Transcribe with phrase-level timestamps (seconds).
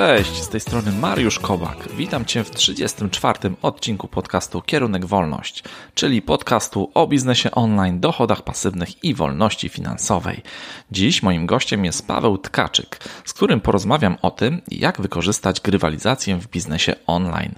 [0.00, 1.88] Cześć, z tej strony Mariusz Kobak.
[1.96, 3.38] Witam Cię w 34.
[3.62, 5.64] odcinku podcastu Kierunek Wolność,
[5.94, 10.42] czyli podcastu o biznesie online, dochodach pasywnych i wolności finansowej.
[10.90, 16.48] Dziś moim gościem jest Paweł Tkaczyk, z którym porozmawiam o tym, jak wykorzystać grywalizację w
[16.48, 17.54] biznesie online.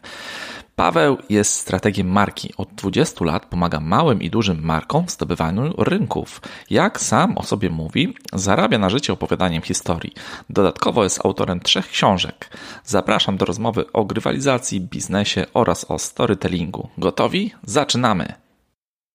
[0.76, 2.50] Paweł jest strategiem marki.
[2.56, 6.40] Od 20 lat pomaga małym i dużym markom w zdobywaniu rynków.
[6.70, 10.12] Jak sam o sobie mówi, zarabia na życie opowiadaniem historii.
[10.50, 12.50] Dodatkowo jest autorem trzech książek.
[12.84, 16.88] Zapraszam do rozmowy o grywalizacji, biznesie oraz o storytellingu.
[16.98, 17.50] Gotowi?
[17.62, 18.32] Zaczynamy!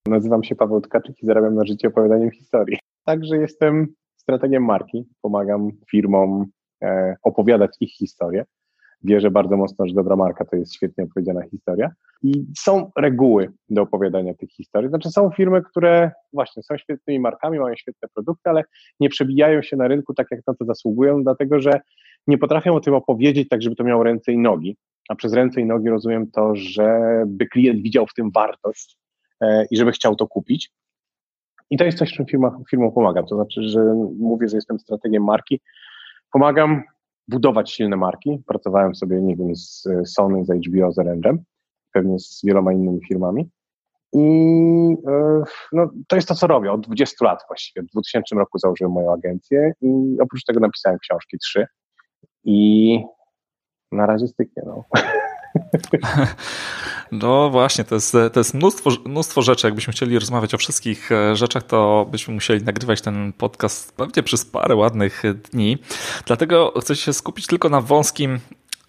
[0.08, 2.78] Nazywam się Paweł Tkaczyk i zarabiam na życie opowiadaniem historii.
[3.06, 5.06] Także jestem strategiem marki.
[5.22, 6.46] Pomagam firmom
[6.84, 8.46] e, opowiadać ich historię
[9.04, 11.92] wierzę bardzo mocno, że dobra marka to jest świetnie opowiedziana historia.
[12.24, 14.90] I są reguły do opowiadania tych historii.
[14.90, 18.64] Znaczy, są firmy, które właśnie są świetnymi markami, mają świetne produkty, ale
[19.00, 21.82] nie przebijają się na rynku tak, jak na to zasługują, dlatego że
[22.28, 24.78] nie potrafią o tym opowiedzieć tak, żeby to miało ręce i nogi.
[25.10, 28.98] A przez ręce i nogi rozumiem to, żeby klient widział w tym wartość
[29.42, 30.72] e, i żeby chciał to kupić.
[31.70, 33.26] I to jest coś, czym firma, firmom pomagam.
[33.26, 33.80] To znaczy, że
[34.20, 35.62] mówię, że jestem strategiem marki.
[36.32, 36.84] Pomagam
[37.28, 38.44] budować silne marki.
[38.48, 41.38] Pracowałem sobie, nie wiem, z Sony, z HBO, z Orange'em,
[41.94, 43.50] pewnie z wieloma innymi firmami.
[44.14, 44.20] I
[45.08, 47.84] e, no, to jest to, co robię od 20 lat właściwie.
[47.84, 51.68] W 2000 roku założyłem moją agencję i oprócz tego napisałem książki trzy.
[52.44, 53.00] I
[53.92, 54.64] na razie styknie.
[54.66, 54.84] No.
[57.12, 59.68] No właśnie, to jest, to jest mnóstwo, mnóstwo rzeczy.
[59.68, 64.46] Jakbyśmy chcieli rozmawiać o wszystkich e, rzeczach, to byśmy musieli nagrywać ten podcast pewnie przez
[64.46, 65.78] parę ładnych dni.
[66.26, 68.40] Dlatego chcę się skupić tylko na wąskim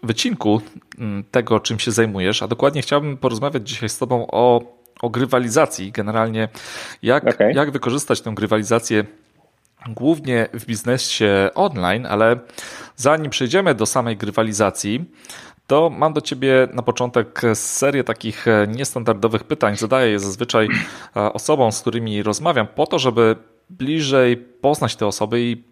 [0.03, 0.61] wycinku
[0.99, 4.63] mm, tego, czym się zajmujesz, a dokładnie chciałbym porozmawiać dzisiaj z Tobą o,
[5.03, 5.93] o grywalizacji.
[5.93, 6.49] Generalnie,
[7.03, 7.53] jak, okay.
[7.53, 9.05] jak wykorzystać tę grywalizację
[9.87, 12.39] głównie w biznesie online, ale
[12.97, 15.05] zanim przejdziemy do samej grywalizacji,
[15.69, 19.77] to mam do Ciebie na początek serię takich e, niestandardowych pytań.
[19.77, 20.69] Zadaję je zazwyczaj
[21.17, 23.37] e, osobom, z którymi rozmawiam, po to, żeby
[23.71, 25.63] bliżej poznać te osoby i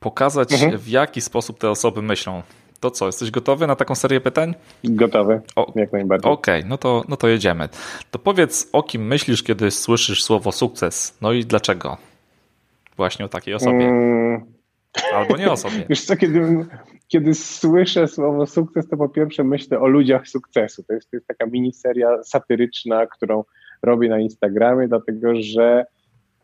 [0.00, 0.78] pokazać, mhm.
[0.78, 2.42] w jaki sposób te osoby myślą.
[2.80, 4.54] To co, jesteś gotowy na taką serię pytań?
[4.84, 6.32] Gotowy, o, jak najbardziej.
[6.32, 7.68] Okej, okay, no, to, no to jedziemy.
[8.10, 11.16] To powiedz, o kim myślisz, kiedy słyszysz słowo sukces?
[11.20, 11.96] No i dlaczego?
[12.96, 13.88] Właśnie o takiej osobie.
[13.88, 14.44] Mm.
[15.14, 15.84] Albo nie o sobie.
[15.90, 16.66] Wiesz co, kiedy,
[17.10, 20.82] kiedy słyszę słowo sukces, to po pierwsze myślę o ludziach sukcesu.
[20.82, 23.44] To jest, to jest taka miniseria satyryczna, którą
[23.82, 25.84] robię na Instagramie, dlatego że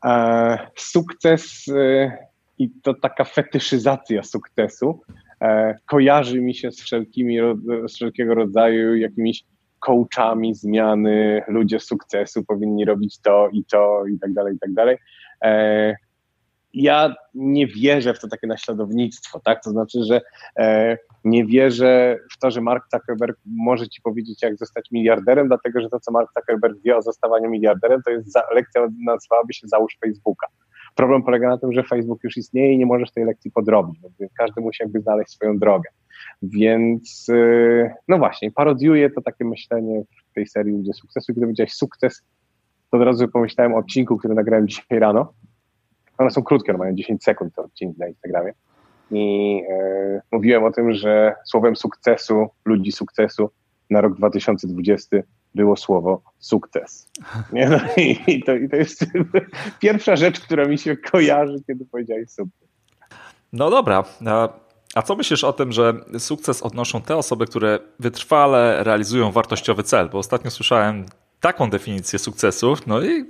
[0.04, 2.18] e, sukces e,
[2.58, 5.00] i to taka fetyszyzacja sukcesu
[5.40, 7.38] e, kojarzy mi się z wszelkimi,
[7.88, 9.44] z wszelkiego rodzaju jakimiś
[9.78, 14.96] coachami zmiany, ludzie sukcesu powinni robić to i to i tak dalej, i tak dalej.
[16.78, 19.64] Ja nie wierzę w to takie naśladownictwo, tak?
[19.64, 20.20] To znaczy, że
[20.58, 25.80] e, nie wierzę w to, że Mark Zuckerberg może ci powiedzieć, jak zostać miliarderem, dlatego
[25.80, 29.68] że to, co Mark Zuckerberg wie o zostawaniu miliarderem, to jest za, lekcja, nazywałaby się
[29.68, 30.46] Załóż Facebooka.
[30.94, 34.32] Problem polega na tym, że Facebook już istnieje i nie możesz tej lekcji podrobić, więc
[34.32, 35.90] każdy musi jakby znaleźć swoją drogę.
[36.42, 41.32] Więc e, no właśnie, parodiuję to takie myślenie w tej serii Ludzie Sukcesu.
[41.32, 42.22] Gdy powiedziałeś sukces,
[42.90, 45.32] to od razu pomyślałem o odcinku, który nagrałem dzisiaj rano
[46.18, 48.52] one są krótkie, one mają 10 sekund odcinek na Instagramie.
[49.10, 53.50] I e, mówiłem o tym, że słowem sukcesu, ludzi sukcesu
[53.90, 55.16] na rok 2020
[55.54, 57.10] było słowo sukces.
[57.52, 57.68] Nie?
[57.68, 57.78] No
[58.26, 59.06] i, to, I to jest
[59.80, 62.68] pierwsza rzecz, która mi się kojarzy, kiedy powiedziałeś sukces.
[63.52, 64.04] No dobra.
[64.94, 70.08] A co myślisz o tym, że sukces odnoszą te osoby, które wytrwale realizują wartościowy cel?
[70.08, 71.06] Bo ostatnio słyszałem
[71.40, 73.24] taką definicję sukcesu, no i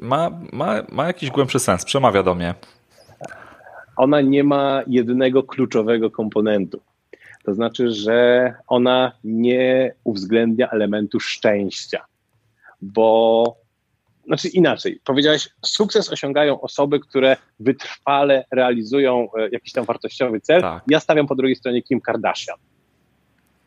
[0.00, 2.54] ma, ma, ma jakiś głębszy sens, przemawia do mnie.
[3.96, 6.80] Ona nie ma jednego kluczowego komponentu.
[7.44, 12.04] To znaczy, że ona nie uwzględnia elementu szczęścia,
[12.82, 13.56] bo
[14.26, 20.62] znaczy inaczej, powiedziałeś, sukces osiągają osoby, które wytrwale realizują e, jakiś tam wartościowy cel.
[20.62, 20.82] Tak.
[20.88, 22.56] Ja stawiam po drugiej stronie Kim Kardashian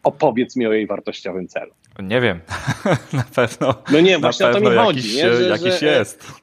[0.04, 1.72] opowiedz mi o jej wartościowym celu.
[2.04, 2.40] Nie wiem,
[3.14, 3.76] na pewno.
[3.92, 5.00] No nie, właśnie o to mi chodzi.
[5.00, 5.34] Jakiś, nie?
[5.34, 6.34] Że, jakiś że, jest.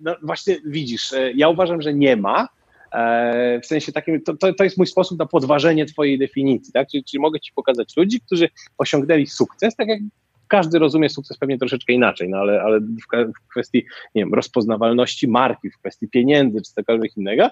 [0.00, 2.48] No właśnie widzisz, e, ja uważam, że nie ma.
[2.92, 6.88] E, w sensie takim, to, to, to jest mój sposób na podważenie twojej definicji, tak?
[6.88, 8.48] Czyli, czyli mogę ci pokazać ludzi, którzy
[8.78, 10.00] osiągnęli sukces, tak jak
[10.48, 12.80] każdy rozumie sukces pewnie troszeczkę inaczej, no ale, ale
[13.10, 17.50] w kwestii nie wiem, rozpoznawalności marki, w kwestii pieniędzy czy cokolwiek innego,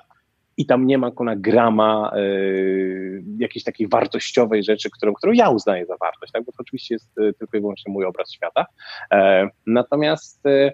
[0.58, 5.86] i tam nie ma kuna grama y, jakiejś takiej wartościowej rzeczy, którą, którą ja uznaję
[5.86, 6.44] za wartość, tak?
[6.44, 8.66] bo to oczywiście jest y, tylko i wyłącznie mój obraz świata.
[9.12, 10.72] E, natomiast y,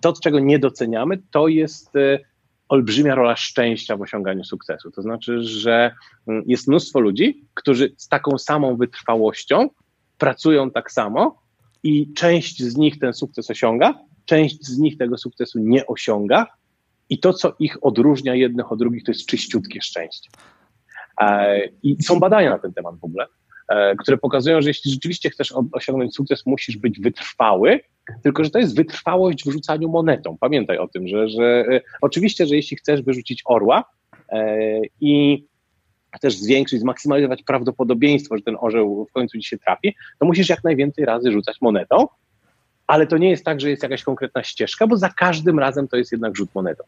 [0.00, 1.90] to, czego nie doceniamy, to jest
[2.68, 4.90] olbrzymia rola szczęścia w osiąganiu sukcesu.
[4.90, 5.94] To znaczy, że
[6.28, 9.68] mm, jest mnóstwo ludzi, którzy z taką samą wytrwałością
[10.18, 11.42] pracują tak samo
[11.82, 13.94] i część z nich ten sukces osiąga,
[14.24, 16.46] część z nich tego sukcesu nie osiąga
[17.10, 20.30] i to, co ich odróżnia jednych od drugich, to jest czyściutkie szczęście.
[21.20, 23.26] E, I są badania na ten temat w ogóle,
[23.68, 27.80] e, które pokazują, że jeśli rzeczywiście chcesz osiągnąć sukces, musisz być wytrwały,
[28.22, 30.36] tylko że to jest wytrwałość w rzucaniu monetą.
[30.40, 33.84] Pamiętaj o tym, że, że e, oczywiście, że jeśli chcesz wyrzucić orła
[35.00, 35.44] i
[36.16, 40.64] chcesz zwiększyć, zmaksymalizować prawdopodobieństwo, że ten orzeł w końcu ci się trafi, to musisz jak
[40.64, 42.06] najwięcej razy rzucać monetą,
[42.86, 45.96] ale to nie jest tak, że jest jakaś konkretna ścieżka, bo za każdym razem to
[45.96, 46.84] jest jednak rzut monetą.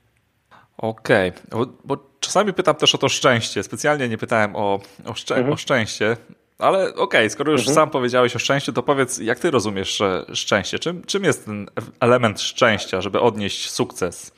[0.78, 1.42] Okej, okay.
[1.50, 3.62] bo, bo, czasami pytam też o to szczęście.
[3.62, 5.52] Specjalnie nie pytałem o, o, szczę mhm.
[5.52, 6.16] o szczęście,
[6.58, 7.74] ale okej, okay, skoro już mhm.
[7.74, 10.02] sam powiedziałeś o szczęściu, to powiedz, jak ty rozumiesz
[10.32, 10.78] szczęście?
[10.78, 11.66] Czym, czym jest ten
[12.00, 14.32] element szczęścia, żeby odnieść sukces?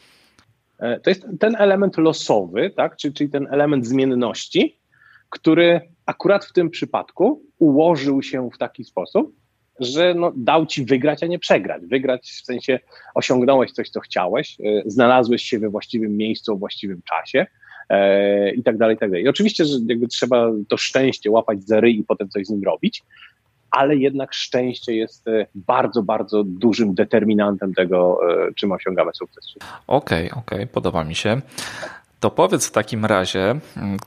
[0.78, 2.96] E, to jest ten element losowy, tak?
[2.96, 4.80] czyli ten element zmienności,
[5.30, 9.34] który akurat w tym przypadku ułożył się w taki sposób,
[9.80, 11.82] że no, dał ci wygrać, a nie przegrać.
[11.86, 12.78] Wygrać w sensie
[13.14, 17.46] osiągnąłeś coś, co chciałeś, e, znalazłeś się we właściwym miejscu, w właściwym czasie
[17.88, 19.24] e, i tak dalej, i tak dalej.
[19.24, 22.64] I oczywiście, że jakby trzeba to szczęście łapać za ryj i potem coś z nim
[22.64, 23.02] robić,
[23.70, 28.20] ale jednak szczęście jest e, bardzo, bardzo dużym determinantem tego,
[28.56, 29.44] czym osiągamy sukces.
[29.86, 31.40] Okej, okay, okej, okay, podoba mi się.
[32.20, 33.54] To powiedz w takim razie,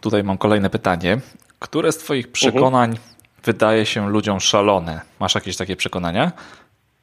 [0.02, 1.18] tutaj mam kolejne pytanie,
[1.60, 2.34] które z Twoich mhm.
[2.34, 3.13] przekonań uh -huh
[3.44, 5.02] wydaje się ludziom szalone.
[5.20, 6.32] Masz jakieś takie przekonania?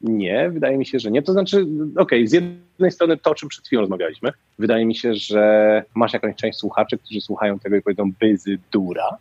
[0.00, 1.22] Nie, wydaje mi się, że nie.
[1.22, 4.94] To znaczy, okej, okay, z jednej strony to, o czym przed chwilą rozmawialiśmy, wydaje mi
[4.94, 9.16] się, że masz jakąś część słuchaczy, którzy słuchają tego i powiedzą byzy dura.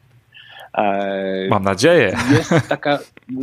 [0.78, 2.18] E, Mam nadzieję.
[2.32, 3.00] Jest taka.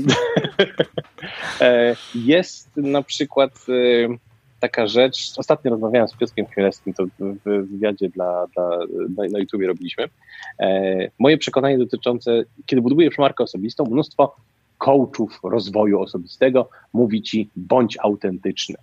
[1.60, 3.72] E, jest na przykład e,
[4.60, 5.32] taka rzecz.
[5.36, 8.78] Ostatnio rozmawiałem z Piotrkiem Chmielewskim, to w wywiadzie dla, dla,
[9.16, 10.04] na, na YouTubie robiliśmy.
[10.60, 14.36] E, moje przekonanie dotyczące, kiedy budujesz markę osobistą, mnóstwo
[14.78, 18.76] coachów rozwoju osobistego mówi ci bądź autentyczny.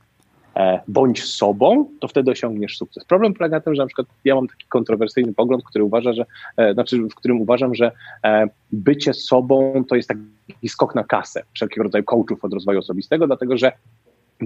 [0.55, 3.05] E, bądź sobą, to wtedy osiągniesz sukces.
[3.05, 6.25] Problem polega na tym, że na przykład ja mam taki kontrowersyjny pogląd, który uważa, że,
[6.57, 7.91] e, znaczy, w którym uważam, że
[8.25, 13.27] e, bycie sobą to jest taki skok na kasę wszelkiego rodzaju coachów od rozwoju osobistego,
[13.27, 13.71] dlatego że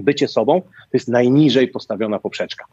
[0.02, 2.64] bycie sobą to jest najniżej postawiona poprzeczka.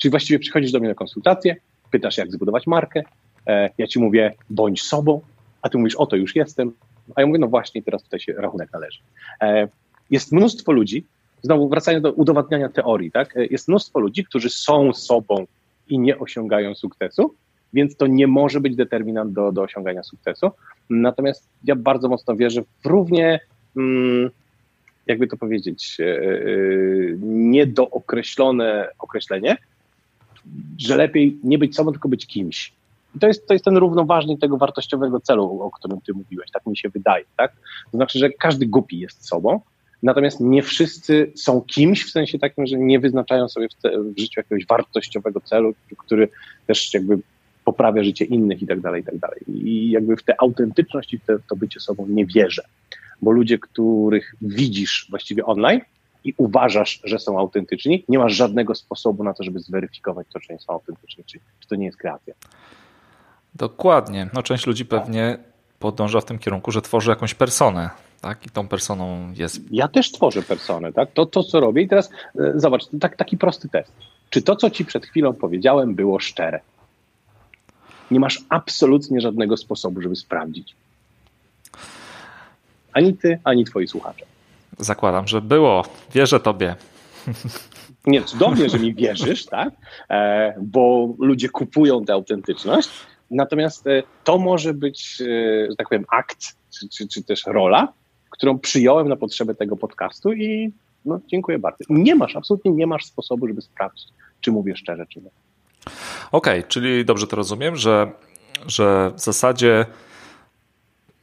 [0.00, 1.56] Czyli właściwie przychodzisz do mnie na konsultację,
[1.90, 3.02] pytasz, jak zbudować markę,
[3.46, 5.20] e, ja ci mówię, bądź sobą,
[5.62, 6.72] a ty mówisz, o to już jestem,
[7.14, 8.98] a ja mówię, no właśnie, teraz tutaj się rachunek należy.
[9.40, 9.68] E,
[10.10, 11.04] jest mnóstwo ludzi,
[11.42, 13.36] znowu wracając do udowadniania teorii, tak?
[13.36, 15.46] E, jest mnóstwo ludzi, którzy są sobą
[15.88, 17.34] i nie osiągają sukcesu,
[17.72, 20.50] więc to nie może być determinant do, do osiągania sukcesu.
[20.90, 23.40] Natomiast ja bardzo mocno wierzę w równie
[23.76, 24.30] mm,
[25.08, 26.22] jakby to powiedzieć, e, e,
[27.22, 29.56] niedookreślone określenie,
[30.78, 32.72] że lepiej nie być sobą, tylko być kimś.
[33.16, 36.66] I to jest, to jest ten równoważnik tego wartościowego celu, o którym ty mówiłeś, tak
[36.66, 37.52] mi się wydaje, tak?
[37.92, 39.60] To znaczy, że każdy głupi jest sobą,
[40.02, 44.18] natomiast nie wszyscy są kimś, w sensie takim, że nie wyznaczają sobie w, te, w
[44.18, 46.28] życiu jakiegoś wartościowego celu, który
[46.66, 47.18] też jakby
[47.64, 49.40] poprawia życie innych i tak dalej, i tak dalej.
[49.48, 52.62] I jakby w tę autentyczność i w, te, to bycie sobą nie wierzę
[53.22, 55.80] bo ludzie, których widzisz właściwie online
[56.24, 60.52] i uważasz, że są autentyczni, nie masz żadnego sposobu na to, żeby zweryfikować to, czy
[60.52, 62.34] nie są autentyczni, czy, czy to nie jest kreacja.
[63.54, 64.28] Dokładnie.
[64.34, 65.38] No, część ludzi pewnie
[65.78, 68.46] podąża w tym kierunku, że tworzy jakąś personę, tak?
[68.46, 69.60] I tą personą jest.
[69.70, 71.12] Ja też tworzę personę, tak?
[71.12, 71.82] To, to co robię.
[71.82, 72.10] I teraz
[72.40, 73.92] e, zobacz, tak, taki prosty test.
[74.30, 76.60] Czy to, co ci przed chwilą powiedziałem, było szczere?
[78.10, 80.76] Nie masz absolutnie żadnego sposobu, żeby sprawdzić.
[82.98, 84.26] Ani ty, ani twoi słuchacze.
[84.78, 85.84] Zakładam, że było.
[86.14, 86.74] Wierzę tobie.
[88.06, 89.68] Nie, cudownie, że mi wierzysz, tak?
[90.10, 92.88] E, bo ludzie kupują tę autentyczność.
[93.30, 95.24] Natomiast e, to może być, e,
[95.70, 96.38] że tak powiem, akt,
[96.78, 97.92] czy, czy, czy też rola,
[98.30, 100.72] którą przyjąłem na potrzeby tego podcastu i
[101.04, 101.84] no, dziękuję bardzo.
[101.88, 104.08] Nie masz, absolutnie nie masz sposobu, żeby sprawdzić,
[104.40, 105.30] czy mówię szczerze, czy nie.
[106.32, 108.10] Okej, okay, czyli dobrze to rozumiem, że,
[108.66, 109.86] że w zasadzie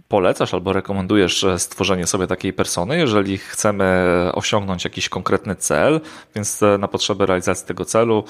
[0.08, 6.02] polecasz albo rekomendujesz e, stworzenie sobie takiej persony, jeżeli chcemy osiągnąć jakiś konkretny cel,
[6.36, 8.24] więc e, na potrzeby realizacji tego celu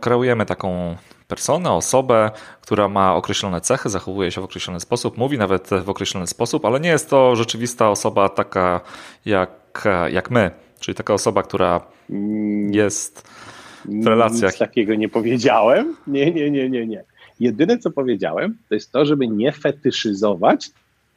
[0.00, 0.96] kreujemy taką
[1.28, 6.26] personę, osobę, która ma określone cechy, zachowuje się w określony sposób, mówi nawet w określony
[6.26, 8.80] sposób, ale nie jest to rzeczywista osoba taka
[9.26, 11.80] jak, jak my, czyli taka osoba, która
[12.70, 13.28] jest
[13.84, 14.52] w relacjach.
[14.52, 15.96] Nic takiego nie powiedziałem.
[16.06, 17.04] Nie, nie, nie, nie, nie.
[17.40, 20.70] Jedyne, co powiedziałem, to jest to, żeby nie fetyszyzować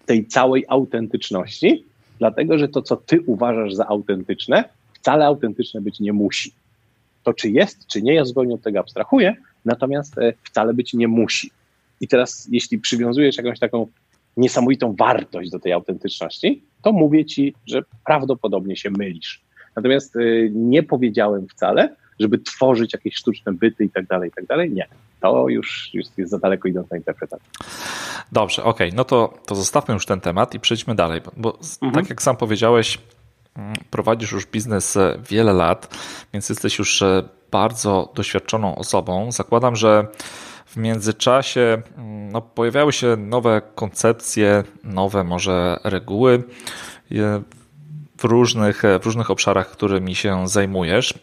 [0.08, 0.66] tej całej
[7.24, 9.36] To czy jest, czy nie, ja zupełnie od tego abstrahuję,
[9.66, 11.52] natomiast e, wcale być nie musi.
[12.02, 13.88] I teraz, jeśli przywiązujesz jakąś taką
[14.38, 19.42] niesamowitą wartość do tej autentyczności, to mówię ci, że prawdopodobnie się mylisz.
[19.76, 24.46] Natomiast y, nie powiedziałem wcale, żeby tworzyć jakieś sztuczne byty i tak dalej, i tak
[24.46, 24.72] dalej.
[24.72, 24.88] Nie.
[25.22, 27.50] To już, już jest za daleko idąca interpretacja.
[28.32, 28.98] Dobrze, okej, okay.
[28.98, 31.94] no to, to zostawmy już ten temat i przejdźmy dalej, bo mhm.
[31.94, 33.00] tak jak sam powiedziałeś,
[33.58, 35.98] mm, prowadzisz już biznes e, wiele lat,
[36.34, 39.32] więc jesteś już e, bardzo doświadczoną osobą.
[39.32, 40.08] Zakładam, że
[40.66, 46.44] w międzyczasie mm, no, pojawiały się nowe koncepcje, nowe może reguły
[48.18, 51.14] w różnych, w różnych obszarach, którymi się zajmujesz.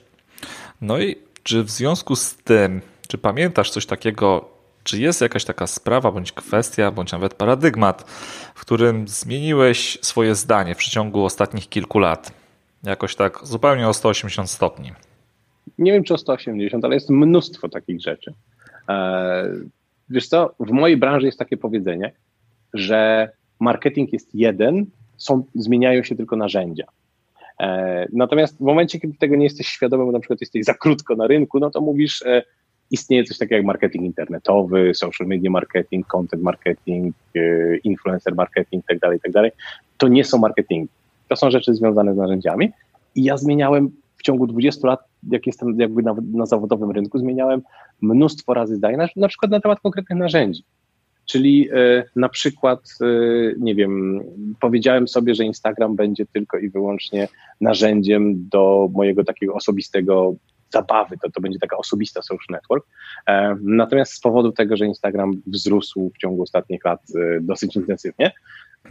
[0.81, 4.49] No i czy w związku z tym, czy pamiętasz coś takiego,
[4.85, 8.11] czy jest jakaś taka sprawa, bądź kwestia, bądź nawet paradygmat,
[8.55, 12.33] w którym zmieniłeś swoje zdanie w przeciągu ostatnich kilku lat?
[12.83, 14.93] Jakoś tak zupełnie o 180 stopni.
[15.79, 18.35] Nie wiem, czy o 180, ale jest mnóstwo takich rzeczy.
[18.89, 19.45] E,
[20.11, 22.13] wiesz co, w mojej branży jest takie powiedzenie,
[22.75, 23.31] że
[23.61, 26.85] marketing jest jeden, są, zmieniają się tylko narzędzia.
[27.61, 31.17] E, natomiast w momencie, kiedy tego nie jesteś świadomy, bo na przykład jesteś za krótko
[31.17, 32.43] na rynku, no to mówisz, e,
[32.91, 37.15] istnieje coś takiego jak marketing internetowy, social media marketing, content marketing,
[37.85, 39.43] influencer marketing itd., tak itd.
[39.43, 39.53] Tak
[39.99, 40.89] to nie są marketingi.
[41.29, 42.73] To są rzeczy związane z narzędziami.
[43.15, 45.01] I ja zmieniałem w ciągu 20 lat,
[45.31, 47.63] jak jestem jakby na, na zawodowym rynku, zmieniałem
[48.01, 50.65] mnóstwo razy zdania, na, na przykład na temat konkretnych narzędzi.
[51.27, 53.07] Czyli e, na przykład, e,
[53.59, 54.21] nie wiem,
[54.61, 57.29] powiedziałem sobie, że Instagram będzie tylko i wyłącznie
[57.61, 60.35] narzędziem do mojego takiego osobistego
[60.75, 62.87] zabawy, to, to będzie taka osobista social network.
[63.63, 67.01] Natomiast z powodu tego, że Instagram wzrósł w ciągu ostatnich lat
[67.41, 68.33] dosyć intensywnie,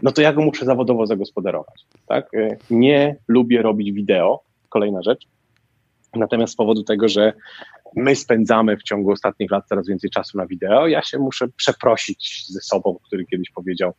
[0.02, 1.86] no to ja go muszę zawodowo zagospodarować.
[2.08, 2.32] Tak?
[2.70, 5.28] Nie lubię robić wideo, kolejna rzecz.
[6.16, 7.34] Natomiast z powodu tego, że
[7.96, 10.88] my spędzamy w ciągu ostatnich lat coraz więcej czasu na wideo.
[10.88, 13.94] Ja się muszę przeprosić ze sobą, który kiedyś powiedział,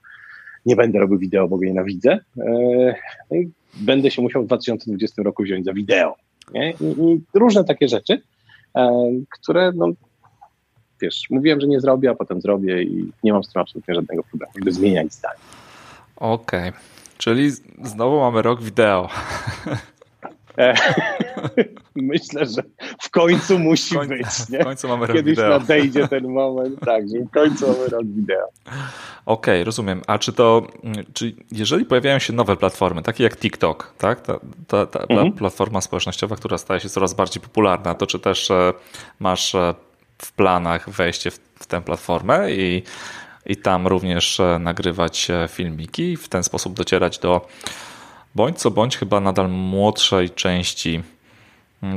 [0.66, 2.18] nie będę robił wideo, bo go nienawidzę.
[2.38, 2.94] E,
[3.30, 3.36] no
[3.74, 6.14] będę się musiał w 2020 roku wziąć za wideo.
[6.52, 6.70] Nie?
[6.70, 8.22] I, I, różne takie rzeczy,
[8.76, 9.86] e, które, no,
[11.00, 14.22] wiesz, mówiłem, że nie zrobię, a potem zrobię i nie mam z tym absolutnie żadnego
[14.22, 15.40] problemu, żeby zmieniać zdanie.
[16.16, 16.80] Okej, okay.
[17.18, 17.50] czyli
[17.82, 19.08] znowu mamy rok wideo.
[21.44, 22.62] E, myślę, że
[23.00, 24.48] w końcu musi być.
[24.48, 24.58] Nie?
[24.58, 25.58] W końcu mamy rok Kiedyś wideo.
[25.58, 28.48] nadejdzie ten moment, tak, że w końcu mamy rok wideo.
[29.26, 30.02] Okej, okay, rozumiem.
[30.06, 30.66] A czy to,
[31.14, 34.20] czy jeżeli pojawiają się nowe platformy, takie jak TikTok, tak?
[34.20, 35.32] Ta, ta, ta mhm.
[35.32, 38.72] platforma społecznościowa, która staje się coraz bardziej popularna, to czy też e,
[39.20, 39.74] masz e,
[40.18, 42.82] w planach wejście w, w tę platformę i,
[43.46, 47.46] i tam również nagrywać filmiki i w ten sposób docierać do
[48.34, 51.13] bądź co bądź chyba nadal młodszej części mm,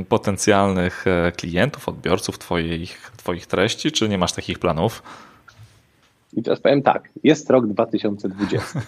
[0.08, 5.02] potencjalnych e, klientów, odbiorców twoich, twoich treści, czy nie masz takich planów?
[6.32, 8.80] I teraz powiem tak, jest rok 2020.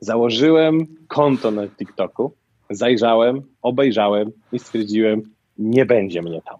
[0.00, 2.32] Założyłem konto na TikToku,
[2.70, 5.22] zajrzałem, obejrzałem i stwierdziłem,
[5.58, 6.58] nie będzie mnie tam.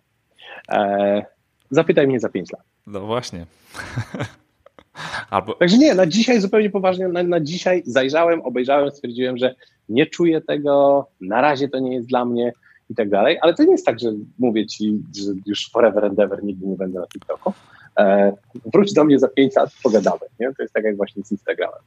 [0.68, 1.22] Eee,
[1.70, 2.62] zapytaj mnie za 5 lat.
[2.86, 3.46] No właśnie.
[5.30, 5.54] Albo...
[5.54, 9.54] Także nie, na dzisiaj zupełnie poważnie, na, na dzisiaj zajrzałem, obejrzałem, stwierdziłem, że
[9.88, 12.52] nie czuję tego, na razie to nie jest dla mnie
[12.90, 16.18] i tak dalej, ale to nie jest tak, że mówię ci, że już forever and
[16.18, 17.52] ever nigdy nie będę na TikToku.
[17.98, 18.32] E,
[18.72, 20.20] wróć do mnie za 5 lat, pogadamy.
[20.40, 20.54] Nie?
[20.54, 21.80] To jest tak jak właśnie z Instagramem.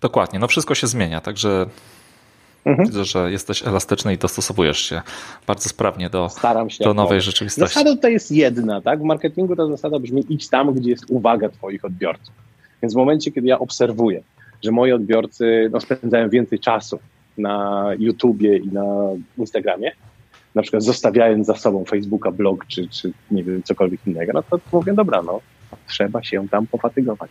[0.00, 1.66] Dokładnie, no wszystko się zmienia, także
[2.64, 2.88] mhm.
[2.88, 5.02] widzę, że jesteś elastyczny i dostosowujesz się
[5.46, 6.28] bardzo sprawnie do,
[6.80, 7.74] do nowej rzeczywistości.
[7.74, 9.00] Zasada to jest jedna, tak?
[9.00, 12.34] W marketingu ta zasada brzmi idź tam, gdzie jest uwaga twoich odbiorców.
[12.82, 14.22] Więc w momencie, kiedy ja obserwuję,
[14.62, 16.98] że moi odbiorcy no, spędzają więcej czasu
[17.38, 18.84] na YouTubie i na
[19.38, 19.92] Instagramie,
[20.54, 24.60] na przykład zostawiając za sobą Facebooka, blog czy, czy nie wiem, cokolwiek innego, no to
[24.72, 25.40] mówię, dobra, no
[25.88, 27.30] trzeba się tam pofatygować.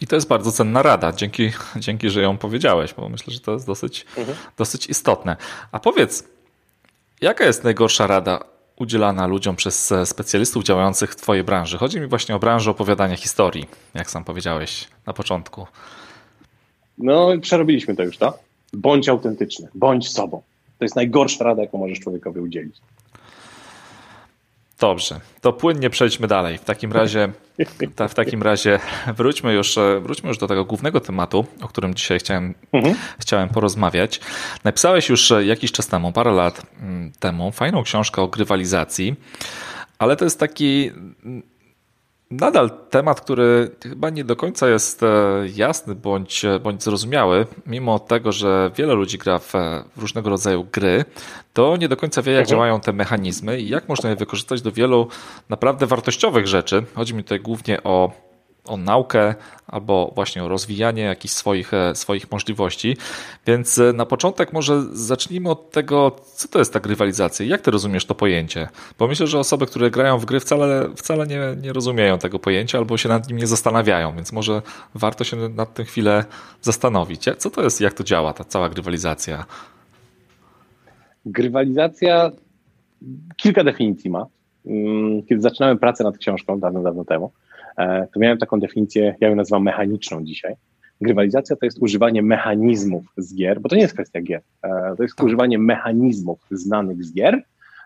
[0.00, 1.12] I to jest bardzo cenna rada.
[1.12, 4.38] Dzięki, dzięki że ją powiedziałeś, bo myślę, że to jest dosyć, mhm.
[4.56, 5.36] dosyć istotne.
[5.72, 6.28] A powiedz,
[7.20, 8.40] jaka jest najgorsza rada
[8.76, 11.78] udzielana ludziom przez specjalistów działających w Twojej branży?
[11.78, 15.66] Chodzi mi właśnie o branżę opowiadania historii, jak sam powiedziałeś na początku.
[17.02, 18.38] No, przerobiliśmy to już, to.
[18.72, 20.42] Bądź autentyczny, bądź sobą.
[20.78, 22.76] To jest najgorsza rada, jaką możesz człowiekowi udzielić.
[24.80, 26.58] Dobrze, to płynnie przejdźmy dalej.
[26.58, 27.32] W takim razie,
[27.96, 28.78] ta, w takim razie
[29.16, 32.94] wróćmy już, wróćmy już do tego głównego tematu, o którym dzisiaj chciałem, mhm.
[33.18, 34.20] chciałem porozmawiać.
[34.64, 39.14] Napisałeś już jakiś czas temu, parę lat mm, temu, fajną książkę o grywalizacji,
[39.98, 40.90] ale to jest taki
[42.30, 45.06] nadal temat, który chyba nie do końca jest e,
[45.54, 49.52] jasny bądź, bądź zrozumiały, mimo tego, że wiele ludzi gra w,
[49.96, 51.04] w różnego rodzaju gry,
[51.52, 52.50] to nie do końca wie, jak mhm.
[52.50, 55.08] działają te mechanizmy i jak można je wykorzystać do wielu
[55.48, 56.84] naprawdę wartościowych rzeczy.
[56.94, 58.29] Chodzi mi tutaj głównie o
[58.70, 59.34] o naukę
[59.66, 62.96] albo właśnie o rozwijanie jakichś swoich, e, swoich możliwości.
[63.46, 67.70] Więc e, na początek może zacznijmy od tego, co to jest ta grywalizacja jak ty
[67.70, 68.68] rozumiesz to pojęcie?
[68.98, 72.78] Bo myślę, że osoby, które grają w gry wcale, wcale nie, nie rozumieją tego pojęcia
[72.78, 74.62] albo się nad nim nie zastanawiają, więc może
[74.94, 76.24] warto się nad tym chwilę
[76.62, 77.24] zastanowić.
[77.38, 79.44] Co to jest, jak to działa, ta cała grywalizacja?
[81.26, 82.30] Grywalizacja
[83.36, 84.26] kilka definicji ma.
[84.66, 87.32] Mm, kiedy zaczynałem pracę nad książką dawno, dawno temu,
[87.80, 90.54] E, to miałem taką definicję, ja ją nazywam mechaniczną dzisiaj.
[91.00, 95.02] Grywalizacja to jest używanie mechanizmów z gier, bo to nie jest kwestia gier, e, to
[95.02, 95.26] jest tak.
[95.26, 97.42] używanie mechanizmów znanych z gier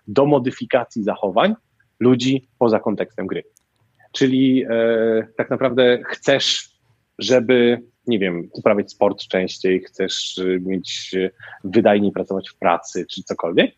[0.08, 1.54] do modyfikacji zachowań
[2.00, 3.42] ludzi poza kontekstem gry.
[4.12, 6.70] Czyli e, tak naprawdę chcesz,
[7.18, 11.14] żeby, nie wiem, uprawiać sport częściej, chcesz mieć
[11.64, 13.74] wydajniej pracować w pracy czy cokolwiek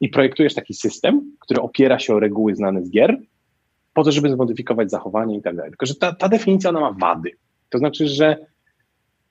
[0.00, 3.18] i projektujesz taki system, który opiera się o reguły znane z gier,
[3.94, 5.70] po to, żeby zmodyfikować zachowanie i tak dalej.
[5.70, 7.30] Tylko, że ta, ta definicja ona ma wady.
[7.68, 8.36] To znaczy, że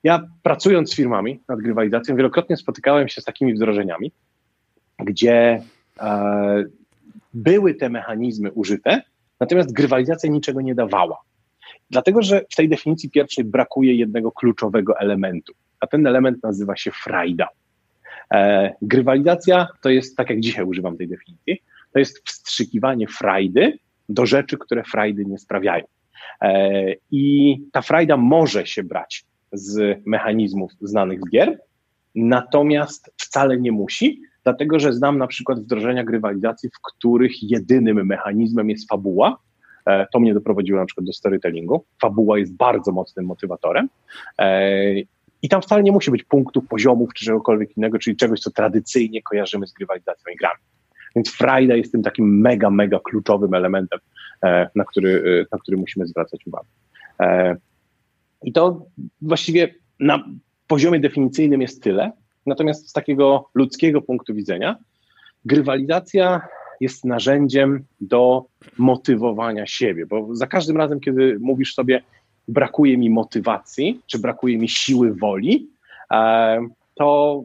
[0.04, 4.12] ja pracując z firmami nad grywalizacją, wielokrotnie spotykałem się z takimi wdrożeniami,
[4.98, 5.62] gdzie
[6.00, 6.64] e,
[7.34, 9.02] były te mechanizmy użyte,
[9.40, 11.18] natomiast grywalizacja niczego nie dawała.
[11.90, 16.90] Dlatego, że w tej definicji pierwszej brakuje jednego kluczowego elementu, a ten element nazywa się
[16.90, 17.48] frajda.
[18.34, 24.26] E, grywalizacja to jest, tak jak dzisiaj używam tej definicji, to jest wstrzykiwanie frajdy do
[24.26, 25.84] rzeczy, które frajdy nie sprawiają.
[26.42, 31.58] E, I ta frajda może się brać z mechanizmów znanych z gier,
[32.14, 38.70] natomiast wcale nie musi, dlatego że znam na przykład wdrożenia grywalizacji, w których jedynym mechanizmem
[38.70, 39.38] jest fabuła.
[39.86, 41.84] E, to mnie doprowadziło na przykład do storytellingu.
[42.00, 43.88] Fabuła jest bardzo mocnym motywatorem.
[45.42, 49.22] I tam wcale nie musi być punktów, poziomów czy czegokolwiek innego, czyli czegoś, co tradycyjnie
[49.22, 50.60] kojarzymy z grywalizacją i grami.
[51.16, 53.98] Więc frajda jest tym takim mega, mega kluczowym elementem,
[54.44, 56.68] e, na który, e, na który musimy zwracać uwagę.
[57.20, 57.56] E,
[58.42, 58.86] I to
[59.22, 60.24] właściwie na
[60.66, 62.12] poziomie definicyjnym jest tyle.
[62.46, 64.76] Natomiast z takiego ludzkiego punktu widzenia,
[65.44, 66.40] grywalizacja
[66.80, 68.44] jest narzędziem do
[68.78, 72.02] motywowania siebie, bo za każdym razem, kiedy mówisz sobie,
[72.48, 75.68] brakuje mi motywacji, czy brakuje mi siły woli,
[76.94, 77.42] to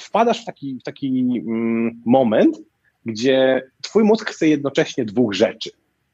[0.00, 1.08] wpadasz w taki, w taki
[1.46, 2.58] mm, moment,
[3.04, 5.70] gdzie twój mózg chce jednocześnie dwóch rzeczy.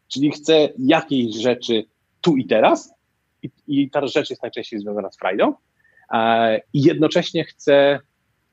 [0.09, 1.85] Czyli chce jakiejś rzeczy
[2.21, 2.95] tu i teraz,
[3.43, 5.55] i, i ta rzecz jest najczęściej związana z frajdą,
[6.13, 8.01] e, i jednocześnie chce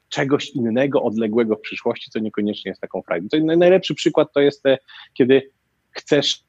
[0.09, 3.27] czegoś innego, odległego w przyszłości, co niekoniecznie jest taką frajdą.
[3.29, 4.77] To najlepszy przykład to jest, te,
[5.13, 5.49] kiedy
[5.91, 6.42] chcesz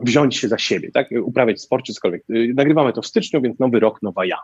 [0.00, 1.08] wziąć się za siebie, tak?
[1.22, 2.22] uprawiać sport czy cokolwiek.
[2.30, 4.38] Y, nagrywamy to w styczniu, więc nowy rok, nowa ja.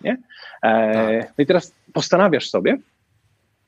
[0.00, 0.16] Nie?
[0.62, 1.32] E, tak.
[1.38, 2.78] No i teraz postanawiasz sobie,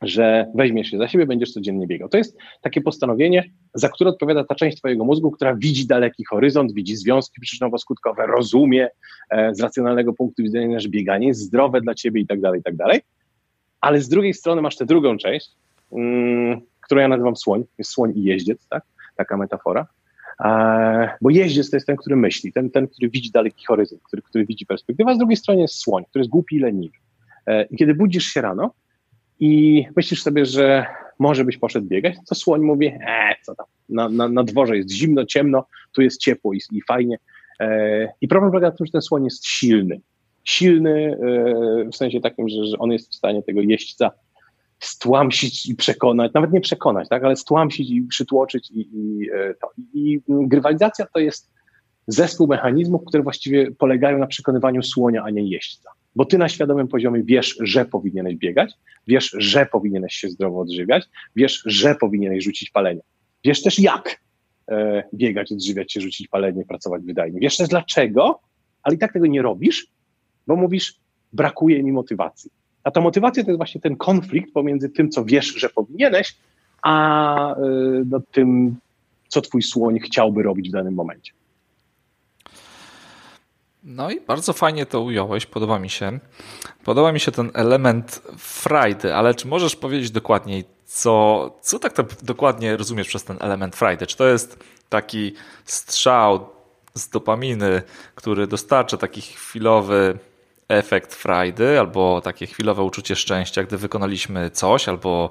[0.02, 2.08] że weźmiesz się za siebie, będziesz codziennie biegał.
[2.08, 3.44] To jest takie postanowienie,
[3.74, 8.88] za które odpowiada ta część twojego mózgu, która widzi daleki horyzont, widzi związki przyczynowo-skutkowe, rozumie
[9.30, 12.62] e, z racjonalnego punktu widzenia, że bieganie jest zdrowe dla ciebie i tak dalej, i
[12.62, 13.00] tak dalej.
[13.80, 15.50] Ale z drugiej strony masz tę drugą część,
[15.92, 18.82] mm, którą ja nazywam słoń, jest słoń i jeździec, tak?
[19.16, 19.86] taka metafora.
[20.44, 24.22] E, bo jeździec to jest ten, który myśli, ten, ten który widzi daleki horyzont, który,
[24.22, 26.96] który widzi perspektywę, a z drugiej strony jest słoń, który jest głupi i leniwy.
[27.46, 28.74] E, I kiedy budzisz się rano,
[29.40, 30.86] i myślisz sobie, że
[31.18, 34.90] może byś poszedł biegać, to słoń mówi, e, co tam, na, na, na dworze jest
[34.90, 37.18] zimno, ciemno, tu jest ciepło i, i fajnie.
[37.60, 40.00] E, I problem polega na tym, że ten słoń jest silny.
[40.44, 41.18] Silny
[41.92, 44.10] w sensie takim, że, że on jest w stanie tego jeźdźca
[44.80, 49.70] stłamsić i przekonać, nawet nie przekonać, tak, ale stłamsić i przytłoczyć i, i, e, to.
[49.94, 51.50] I grywalizacja to jest
[52.06, 55.90] zespół mechanizmów, które właściwie polegają na przekonywaniu słonia, a nie jeźdźca.
[56.16, 58.72] Bo ty na świadomym poziomie wiesz, że powinieneś biegać,
[59.06, 61.04] wiesz, że powinieneś się zdrowo odżywiać,
[61.36, 63.00] wiesz, że powinieneś rzucić palenie.
[63.44, 64.20] Wiesz też jak
[64.68, 67.40] e, biegać, odżywiać się, rzucić palenie, pracować wydajnie.
[67.40, 68.40] Wiesz też dlaczego,
[68.82, 69.86] ale i tak tego nie robisz,
[70.46, 70.94] bo mówisz,
[71.32, 72.50] brakuje mi motywacji.
[72.86, 76.36] A ta motywacja to jest właśnie ten konflikt pomiędzy tym, co wiesz, że powinieneś,
[76.82, 77.56] a e,
[78.10, 78.76] no, tym,
[79.28, 81.32] co twój słoń chciałby robić w danym momencie.
[83.84, 86.18] No i bardzo fajnie to ująłeś, podoba mi się.
[86.84, 92.76] Podoba mi się ten element frajdy, ale czy możesz powiedzieć dokładniej, co, co tak dokładnie
[92.76, 94.06] rozumiesz przez ten element frajdy?
[94.06, 96.48] Czy to jest taki strzał
[96.94, 97.82] z dopaminy,
[98.14, 100.18] który dostarcza taki chwilowy
[100.68, 105.30] efekt frajdy albo takie chwilowe uczucie szczęścia, gdy wykonaliśmy coś albo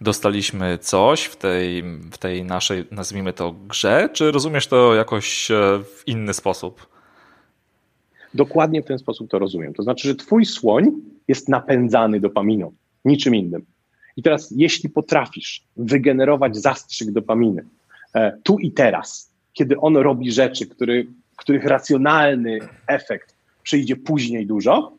[0.00, 5.54] dostaliśmy coś w tej, w tej naszej, nazwijmy to, grze, czy rozumiesz to jakoś e,
[5.84, 6.86] w inny sposób?
[8.34, 9.74] Dokładnie w ten sposób to rozumiem.
[9.74, 10.90] To znaczy, że twój słoń
[11.28, 12.72] jest napędzany dopaminą,
[13.04, 13.64] niczym innym.
[14.16, 17.64] I teraz, jeśli potrafisz wygenerować zastrzyk dopaminy
[18.14, 23.33] e, tu i teraz, kiedy on robi rzeczy, który, których racjonalny efekt
[23.64, 24.92] przyjdzie później dużo,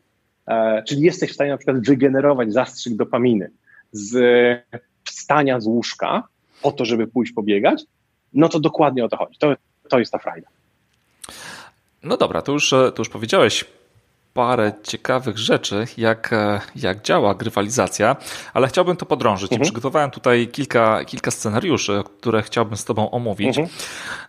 [0.46, 3.50] e, czyli jesteś w stanie na przykład wygenerować zastrzyk dopaminy
[3.92, 4.16] z
[5.04, 6.22] wstania z łóżka
[6.62, 7.84] po to, żeby pójść pobiegać,
[8.32, 9.38] no to dokładnie o to chodzi.
[9.38, 9.54] To,
[9.88, 10.48] to jest ta frajda.
[12.02, 13.64] No dobra, to już, to już powiedziałeś
[14.36, 16.30] parę ciekawych rzeczy, jak,
[16.76, 18.16] jak działa grywalizacja,
[18.54, 19.52] ale chciałbym to podrążyć.
[19.52, 19.62] Mhm.
[19.62, 23.58] Przygotowałem tutaj kilka, kilka scenariuszy, które chciałbym z Tobą omówić.
[23.58, 23.68] Mhm.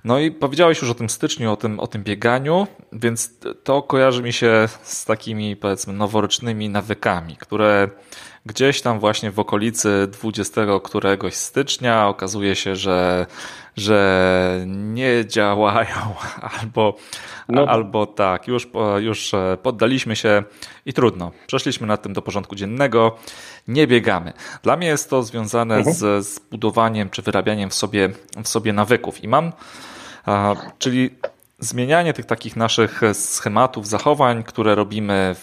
[0.03, 3.31] No i powiedziałeś już o tym styczniu, o tym, o tym bieganiu, więc
[3.63, 7.89] to kojarzy mi się z takimi, powiedzmy, noworocznymi nawykami, które
[8.47, 13.25] gdzieś tam właśnie w okolicy 20 któregoś stycznia okazuje się, że,
[13.77, 15.95] że nie działają
[16.61, 16.95] albo,
[17.49, 17.65] no.
[17.65, 18.67] albo tak, już,
[18.99, 20.43] już e, poddaliśmy się
[20.85, 21.31] i trudno.
[21.47, 23.15] Przeszliśmy nad tym do porządku dziennego,
[23.67, 24.33] nie biegamy.
[24.63, 25.95] Dla mnie jest to związane mhm.
[25.95, 28.09] z, z budowaniem czy wyrabianiem w sobie,
[28.43, 29.51] w sobie nawyków i mam,
[30.25, 31.09] a, czyli
[31.59, 35.35] zmienianie tych takich naszych schematów, zachowań, które robimy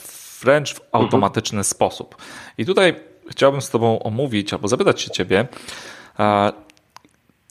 [0.44, 1.64] wręcz w automatyczny mhm.
[1.64, 2.16] sposób.
[2.58, 2.94] I tutaj
[3.30, 5.46] chciałbym z Tobą omówić albo zapytać się Ciebie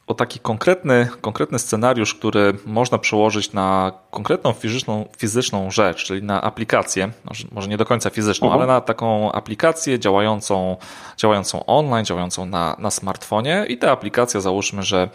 [0.07, 6.41] o taki konkretny, konkretny scenariusz, który można przełożyć na konkretną fizyczną, fizyczną rzecz, czyli na
[6.41, 7.11] aplikację,
[7.51, 8.53] może nie do końca fizyczną, -huh.
[8.53, 10.77] ale na taką aplikację działającą,
[11.17, 15.09] działającą online, działającą na, na smartfonie i ta aplikacja załóżmy, że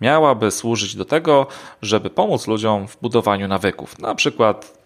[0.00, 1.46] miałaby służyć do tego,
[1.82, 3.98] żeby pomóc ludziom w budowaniu nawyków.
[3.98, 4.81] Na przykład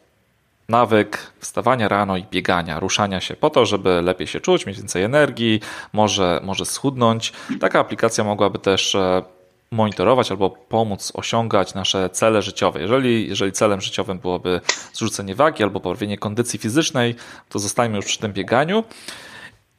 [0.68, 5.02] nawyk wstawania rano i biegania, ruszania się po to, żeby lepiej się czuć, mieć więcej
[5.02, 5.60] energii,
[5.92, 7.32] może, może schudnąć.
[7.60, 9.22] Taka aplikacja mogłaby też e,
[9.70, 12.80] monitorować albo pomóc osiągać nasze cele życiowe.
[12.80, 14.60] Jeżeli, jeżeli celem życiowym byłoby
[14.92, 17.14] zrzucenie wagi albo poprawienie kondycji fizycznej,
[17.48, 18.84] to zostajmy już przy tym bieganiu.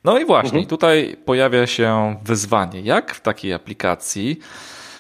[0.03, 0.65] No i właśnie, mhm.
[0.65, 4.39] tutaj pojawia się wyzwanie, jak w takiej aplikacji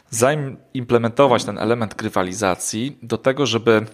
[0.09, 3.85] zaimplementować ten element grywalizacji do tego, żeby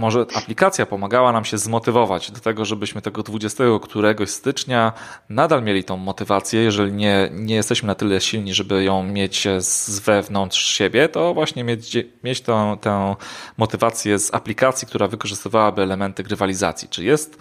[0.00, 4.92] może aplikacja pomagała nam się zmotywować do tego, żebyśmy tego 20 któregoś stycznia
[5.28, 6.62] nadal mieli tą motywację.
[6.62, 11.64] Jeżeli nie, nie jesteśmy na tyle silni, żeby ją mieć z wewnątrz siebie, to właśnie
[11.64, 13.16] mieć, mieć tę, tę
[13.56, 16.88] motywację z aplikacji, która wykorzystywałaby elementy grywalizacji.
[16.88, 17.38] Czy jest,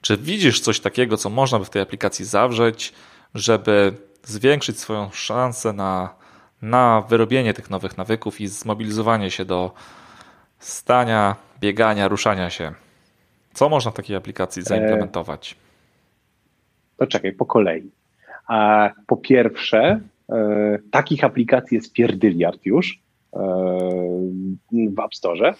[0.00, 2.92] czy widzisz coś takiego, co można by w tej aplikacji zawrzeć,
[3.34, 3.92] żeby
[4.24, 6.14] zwiększyć swoją szansę na,
[6.62, 9.72] na wyrobienie tych nowych nawyków i zmobilizowanie się do
[10.58, 12.72] stania, biegania, ruszania się.
[13.52, 15.56] Co można w takiej aplikacji zaimplementować?
[16.96, 17.90] To czekaj, po kolei.
[18.48, 20.00] A po pierwsze,
[20.32, 23.38] e, takich aplikacji jest pierdyliard już e,
[24.72, 25.54] w App Store,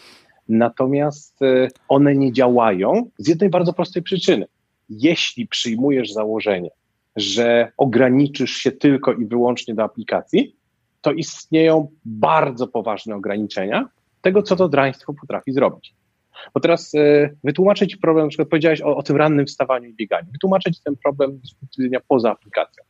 [0.48, 4.46] natomiast e, one nie działają z jednej bardzo prostej przyczyny.
[4.88, 6.70] Jeśli przyjmujesz założenie,
[7.16, 10.56] że ograniczysz się tylko i wyłącznie do aplikacji,
[11.00, 13.88] to istnieją bardzo poważne ograniczenia,
[14.20, 15.94] tego, co to draństwo potrafi zrobić.
[16.54, 20.32] Bo teraz y, wytłumaczyć problem, na przykład powiedziałeś o, o, tym rannym wstawaniu i bieganiu,
[20.32, 22.84] wytłumaczyć ten problem z punktu widzenia poza aplikacją.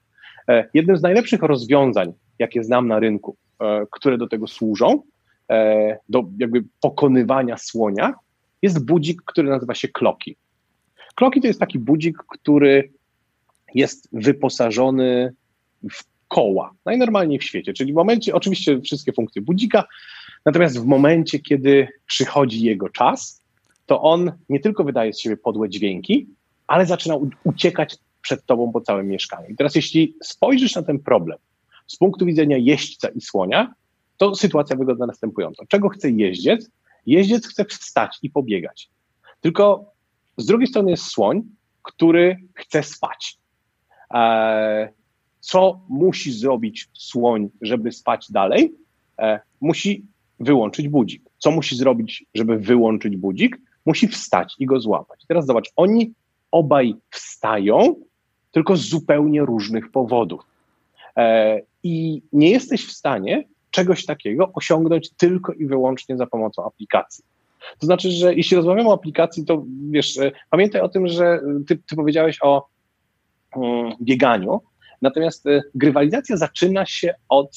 [0.48, 5.02] E, jednym z najlepszych rozwiązań, jakie znam na rynku, e, które do tego służą,
[5.50, 8.14] e, do jakby pokonywania słonia,
[8.62, 10.36] jest budzik, który nazywa się Kloki.
[11.14, 12.90] Kloki to jest taki budzik, który
[13.74, 15.34] jest wyposażony
[15.92, 19.84] w koła, najnormalniej w świecie, czyli w momencie, oczywiście wszystkie funkcje budzika,
[20.44, 23.42] Natomiast w momencie, kiedy przychodzi jego czas,
[23.86, 26.26] to on nie tylko wydaje z siebie podłe dźwięki,
[26.66, 29.48] ale zaczyna uciekać przed tobą po całym mieszkaniu.
[29.48, 31.38] I teraz, jeśli spojrzysz na ten problem
[31.86, 33.74] z punktu widzenia jeźdźca i słonia,
[34.16, 35.66] to sytuacja wygląda następująco.
[35.66, 36.70] Czego chce jeździec?
[37.06, 38.90] Jeździec chce wstać i pobiegać.
[39.40, 39.92] Tylko
[40.36, 41.42] z drugiej strony jest słoń,
[41.82, 43.38] który chce spać.
[44.14, 44.92] E,
[45.40, 48.74] co musi zrobić słoń, żeby spać dalej?
[49.18, 50.06] E, musi
[50.40, 51.22] wyłączyć budzik.
[51.38, 53.60] Co musi zrobić, żeby wyłączyć budzik?
[53.86, 55.24] Musi wstać i go złapać.
[55.28, 56.12] Teraz zobacz, oni
[56.50, 57.94] obaj wstają,
[58.52, 60.40] tylko z zupełnie różnych powodów.
[61.16, 67.24] E, I nie jesteś w stanie czegoś takiego osiągnąć tylko i wyłącznie za pomocą aplikacji.
[67.78, 71.76] To znaczy, że jeśli rozmawiamy o aplikacji, to wiesz, e, pamiętaj o tym, że ty,
[71.76, 72.68] ty powiedziałeś o
[73.56, 74.60] mm, bieganiu,
[75.02, 77.56] natomiast e, grywalizacja zaczyna się od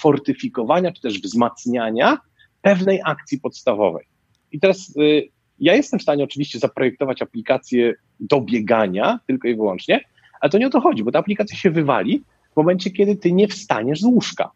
[0.00, 2.18] fortyfikowania czy też wzmacniania
[2.62, 4.06] pewnej akcji podstawowej.
[4.52, 5.28] I teraz y,
[5.58, 10.00] ja jestem w stanie oczywiście zaprojektować aplikację do biegania tylko i wyłącznie,
[10.40, 13.32] ale to nie o to chodzi, bo ta aplikacja się wywali w momencie, kiedy ty
[13.32, 14.50] nie wstaniesz z łóżka.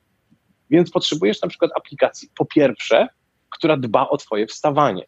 [0.71, 3.09] Więc potrzebujesz na przykład aplikacji, po pierwsze,
[3.51, 5.05] która dba o twoje wstawanie.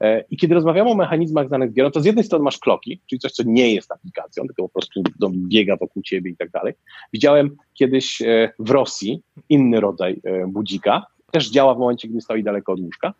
[0.00, 3.00] E, I kiedy rozmawiamy o mechanizmach znanych gier, no to z jednej strony masz kloki,
[3.06, 6.74] czyli coś, co nie jest aplikacją, tylko po prostu biega wokół ciebie i tak dalej.
[7.12, 12.42] Widziałem kiedyś e, w Rosji inny rodzaj e, budzika, też działa w momencie, gdy stoi
[12.42, 13.14] daleko od łóżka,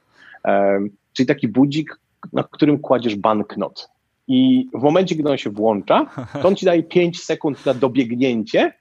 [1.13, 1.99] czyli taki budzik,
[2.33, 3.89] na którym kładziesz banknot.
[4.29, 6.11] I w momencie, gdy on się włącza,
[6.43, 8.73] to on ci daje 5 sekund na dobiegnięcie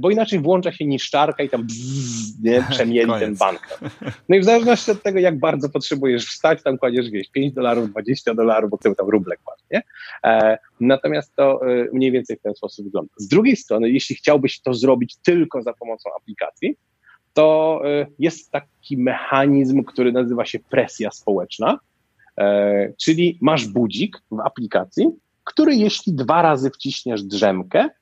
[0.00, 3.78] bo inaczej włącza się niszczarka i tam bzzz, nie, przemieli ten bank.
[4.28, 7.90] No i w zależności od tego, jak bardzo potrzebujesz wstać, tam kładziesz, wieś 5 dolarów,
[7.90, 9.82] 20 dolarów, bo ty tam ruble kładziesz, nie?
[10.24, 13.12] E, natomiast to e, mniej więcej w ten sposób wygląda.
[13.16, 16.76] Z drugiej strony, jeśli chciałbyś to zrobić tylko za pomocą aplikacji,
[17.34, 17.82] to
[18.18, 21.78] jest taki mechanizm, który nazywa się presja społeczna,
[23.00, 25.06] czyli masz budzik w aplikacji,
[25.44, 28.01] który jeśli dwa razy wciśniesz drzemkę, E,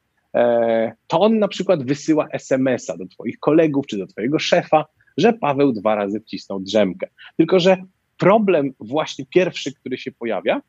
[1.07, 4.85] to on na przykład wysyła SMS-a do Twoich kolegów czy do Twojego szefa,
[5.17, 7.09] że Paweł dwa razy wcisnął drzemkę.
[7.37, 7.77] Tylko, że
[8.19, 10.63] problem właśnie pierwszy, który się pojawia,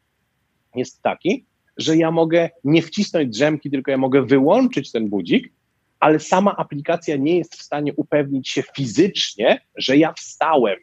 [0.75, 1.45] jest taki,
[1.77, 5.53] że ja mogę nie wcisnąć drzemki, tylko ja mogę wyłączyć ten budzik,
[5.99, 10.77] ale sama aplikacja nie jest w stanie upewnić się fizycznie, że ja wstałem.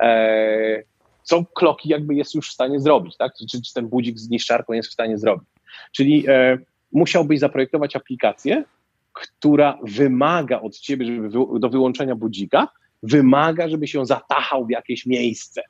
[0.00, 0.82] E,
[1.22, 3.32] co kloki jakby jest już w stanie zrobić, tak?
[3.50, 5.48] Czy, czy ten budzik z niszczarką jest w stanie zrobić.
[5.92, 6.58] Czyli e,
[6.92, 8.64] musiałbyś zaprojektować aplikację,
[9.12, 12.68] która wymaga od ciebie, żeby do wyłączenia budzika,
[13.02, 15.62] wymaga, żeby się zatachał w jakieś miejsce.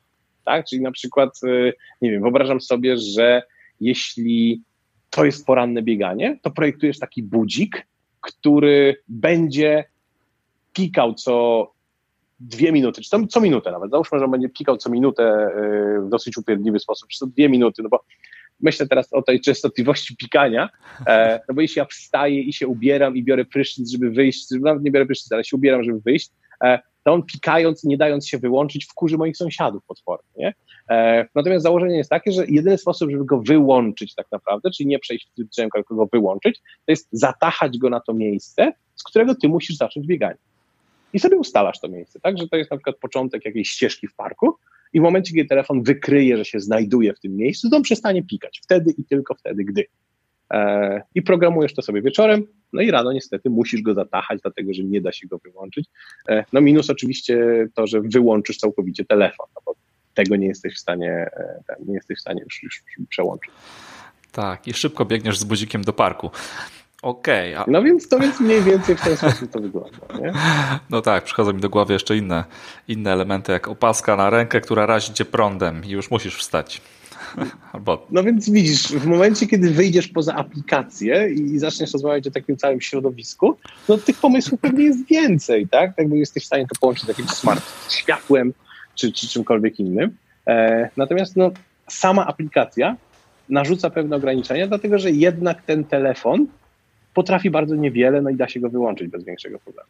[0.45, 0.65] Tak?
[0.65, 3.43] Czyli na przykład, y, nie wiem, wyobrażam sobie, że
[3.79, 4.63] jeśli
[5.09, 7.87] to jest poranne bieganie, to projektujesz taki budzik,
[8.21, 9.83] który będzie
[10.73, 11.67] pikał co
[12.39, 13.91] dwie minuty, czy co, co minutę nawet.
[13.91, 15.49] Załóżmy, że on będzie pikał co minutę
[15.97, 18.03] y, w dosyć upierdliwy sposób, czy co dwie minuty, no bo
[18.61, 20.69] myślę teraz o tej częstotliwości pikania,
[21.07, 24.83] e, no bo jeśli ja wstaję i się ubieram i biorę prysznic, żeby wyjść, nawet
[24.83, 26.29] nie biorę prysznic, ale się ubieram, żeby wyjść,
[26.63, 30.29] e, to on pikając, nie dając się wyłączyć, wkurzy moich sąsiadów potwornie.
[30.37, 30.53] Nie?
[30.89, 34.99] E, natomiast założenie jest takie, że jedyny sposób, żeby go wyłączyć tak naprawdę, czyli nie
[34.99, 39.03] przejść w tryb drzemka, tylko go wyłączyć, to jest zatachać go na to miejsce, z
[39.03, 40.37] którego ty musisz zacząć bieganie.
[41.13, 42.37] I sobie ustalasz to miejsce, tak?
[42.37, 44.57] Że to jest na przykład początek jakiejś ścieżki w parku,
[44.93, 48.23] i w momencie, kiedy telefon wykryje, że się znajduje w tym miejscu, to on przestanie
[48.23, 48.61] pikać.
[48.63, 49.85] Wtedy i tylko wtedy, gdy.
[50.53, 54.83] E, I programujesz to sobie wieczorem, no i rano niestety musisz go zatachać, dlatego że
[54.83, 55.89] nie da się go wyłączyć.
[56.29, 59.75] E, no minus oczywiście to, że wyłączysz całkowicie telefon, no bo
[60.13, 63.51] tego nie jesteś w stanie, e, nie jesteś w stanie już, już przełączyć.
[64.31, 66.29] Tak, i szybko biegniesz z buzikiem do parku.
[67.01, 67.55] Okej.
[67.55, 67.71] Okay, a...
[67.71, 69.97] No więc to więc mniej więcej w ten sposób to wygląda.
[70.21, 70.33] Nie?
[70.89, 72.43] No tak, przychodzą mi do głowy jeszcze inne,
[72.87, 76.81] inne elementy, jak opaska na rękę, która razi cię prądem i już musisz wstać.
[77.73, 78.07] Albo...
[78.11, 82.81] No więc widzisz, w momencie, kiedy wyjdziesz poza aplikację i zaczniesz rozmawiać o takim całym
[82.81, 83.57] środowisku,
[83.89, 85.91] no tych pomysłów pewnie jest więcej, tak?
[85.97, 88.53] Jakby jesteś w stanie to połączyć z jakimś smart światłem
[88.95, 90.17] czy, czy czymkolwiek innym.
[90.47, 91.51] E, natomiast no,
[91.87, 92.95] sama aplikacja
[93.49, 96.47] narzuca pewne ograniczenia, dlatego że jednak ten telefon
[97.13, 99.89] potrafi bardzo niewiele, no i da się go wyłączyć bez większego problemu.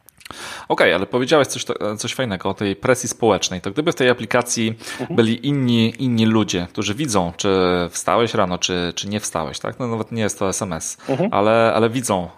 [0.68, 1.64] Okej, okay, ale powiedziałeś coś,
[1.98, 3.60] coś fajnego o tej presji społecznej.
[3.60, 4.68] To gdyby w tej aplikacji
[5.00, 5.16] mhm.
[5.16, 7.48] byli inni, inni ludzie, którzy widzą, czy
[7.90, 9.78] wstałeś rano, czy, czy nie wstałeś, tak?
[9.78, 11.28] No nawet nie jest to SMS, mhm.
[11.32, 12.28] ale, ale widzą,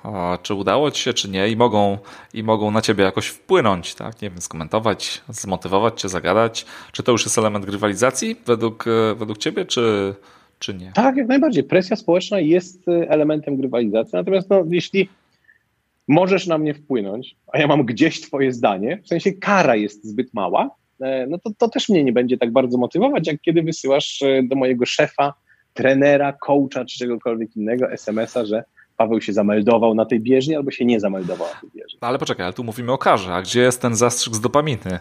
[0.43, 1.99] czy udało ci się, czy nie i mogą,
[2.35, 4.23] i mogą na ciebie jakoś wpłynąć, tak?
[4.23, 6.67] Nie wiem, skomentować, zmotywować cię, zagadać.
[6.93, 8.85] Czy to już jest element rywalizacji według,
[9.17, 10.15] według ciebie, czy,
[10.65, 10.93] czy nie?
[10.95, 11.65] Tak, jak najbardziej.
[11.65, 15.09] Presja społeczna jest y, elementem grywalizacji, natomiast no, jeśli
[16.09, 20.35] możesz na mnie wpłynąć, a ja mam gdzieś twoje zdanie, w sensie kara jest zbyt
[20.35, 24.23] mała, e, no to, to też mnie nie będzie tak bardzo motywować, jak kiedy wysyłasz
[24.23, 25.35] e, do mojego szefa,
[25.75, 28.65] trenera, coacha czy czegokolwiek innego SMS-a, że
[28.97, 31.99] Paweł się zameldował na tej bieżni albo się nie zameldował na tej bieżni.
[32.03, 34.99] No ale poczekaj, ale tu mówimy o karze, a gdzie jest ten zastrzyk z dopaminy?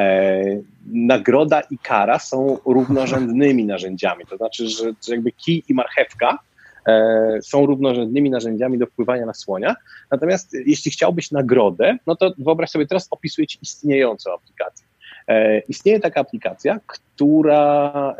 [0.00, 4.24] E, nagroda i kara są równorzędnymi narzędziami.
[4.30, 6.38] To znaczy, że, że jakby kij i marchewka
[6.86, 9.76] e, są równorzędnymi narzędziami do wpływania na słonia.
[10.10, 14.86] Natomiast jeśli chciałbyś nagrodę, no to wyobraź sobie, teraz opisuję Ci istniejącą aplikację.
[15.28, 18.16] E, istnieje taka aplikacja, która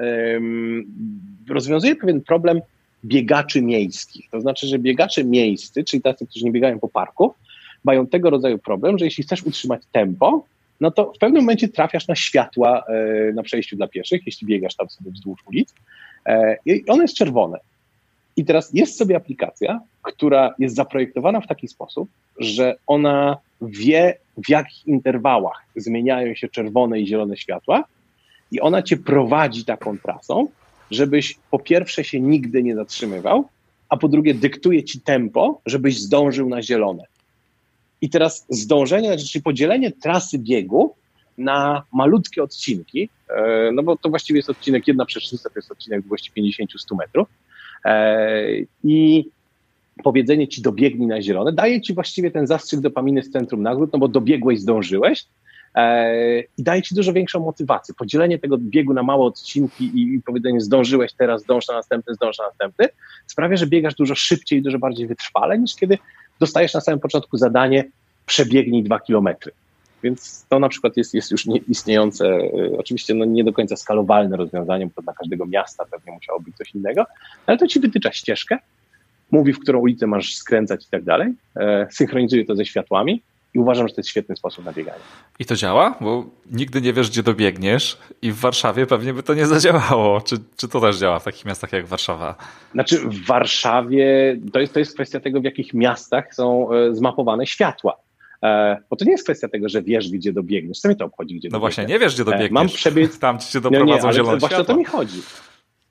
[1.49, 2.61] rozwiązuje pewien problem
[3.05, 4.31] biegaczy miejskich.
[4.31, 7.35] To znaczy, że biegacze miejscy, czyli tacy, którzy nie biegają po parku,
[7.85, 10.45] mają tego rodzaju problem, że jeśli chcesz utrzymać tempo,
[10.81, 14.75] no to w pewnym momencie trafiasz na światła e, na przejściu dla pieszych, jeśli biegasz
[14.75, 15.75] tam sobie wzdłuż ulic
[16.27, 17.59] e, i one jest czerwone.
[18.37, 24.51] I teraz jest sobie aplikacja, która jest zaprojektowana w taki sposób, że ona wie, w
[24.51, 27.85] jakich interwałach zmieniają się czerwone i zielone światła
[28.53, 30.49] i ona cię prowadzi taką trasą,
[30.91, 33.49] żebyś po pierwsze się nigdy nie zatrzymywał,
[33.89, 37.05] a po drugie dyktuje ci tempo, żebyś zdążył na zielone.
[38.01, 40.95] I teraz zdążenie, czyli podzielenie trasy biegu
[41.39, 46.01] na malutkie odcinki, e, no bo to właściwie jest odcinek jedna przecznica, to jest odcinek
[46.01, 47.29] długości 50-100 metrów
[47.85, 48.47] e,
[48.85, 49.25] i
[50.05, 53.99] powiedzenie ci dobiegnij na zielone daje ci właściwie ten zastrzyk dopaminy z centrum nagród, no
[53.99, 55.25] bo dobiegłeś, zdążyłeś,
[55.75, 57.95] e, i daje ci dużo większą motywację.
[57.95, 62.45] Podzielenie tego biegu na małe odcinki i powiedzenie zdążyłeś teraz, zdąż na następny, zdąż na
[62.45, 62.89] następny,
[63.27, 65.99] sprawia, że biegasz dużo szybciej i dużo bardziej wytrwale niż kiedy
[66.41, 67.85] dostajesz na samym początku zadanie
[68.27, 69.53] przebiegnij dwa kilometry.
[70.03, 74.37] Więc to na przykład jest, jest już istniejące, y, oczywiście no nie do końca skalowalne
[74.37, 77.07] rozwiązanie, bo to dla każdego miasta pewnie musiało być coś innego,
[77.47, 78.59] ale to ci wytycza ścieżkę,
[79.31, 83.23] mówi, w którą ulicę masz skręcać i tak dalej, e, synchronizuje to ze światłami
[83.55, 85.01] i uważam, że to jest świetny sposób na bieganie.
[85.39, 85.95] I to działa?
[86.01, 90.21] Bo nigdy nie wiesz, gdzie dobiegniesz i w Warszawie pewnie by to nie zadziałało.
[90.21, 92.35] Czy, czy to też działa w takich miastach jak Warszawa?
[92.73, 97.47] Znaczy w Warszawie to jest, to jest kwestia tego, w jakich miastach są e, zmapowane
[97.47, 97.97] światła.
[98.43, 100.81] E, bo to nie jest kwestia tego, że wiesz, gdzie dobiegniesz.
[100.81, 102.51] Co mnie to obchodzi, gdzie No właśnie, nie wiesz, gdzie dobiegniesz.
[102.51, 103.19] Mam przebiec...
[103.29, 105.23] Tam ci się doprowadzą nie, nie, zielone Właśnie o to mi chodzi.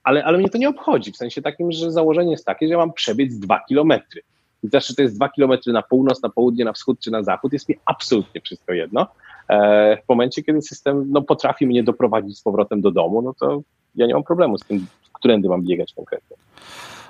[0.04, 2.78] Ale, ale mnie to nie obchodzi, w sensie takim, że założenie jest takie, że ja
[2.78, 4.22] mam przebiec dwa kilometry.
[4.62, 7.22] I też, czy to jest dwa kilometry na północ, na południe, na wschód czy na
[7.22, 9.06] zachód, jest mi absolutnie wszystko jedno.
[9.48, 13.60] E, w momencie, kiedy system no, potrafi mnie doprowadzić z powrotem do domu, no to
[13.94, 16.36] ja nie mam problemu z tym, którędy mam biegać konkretnie.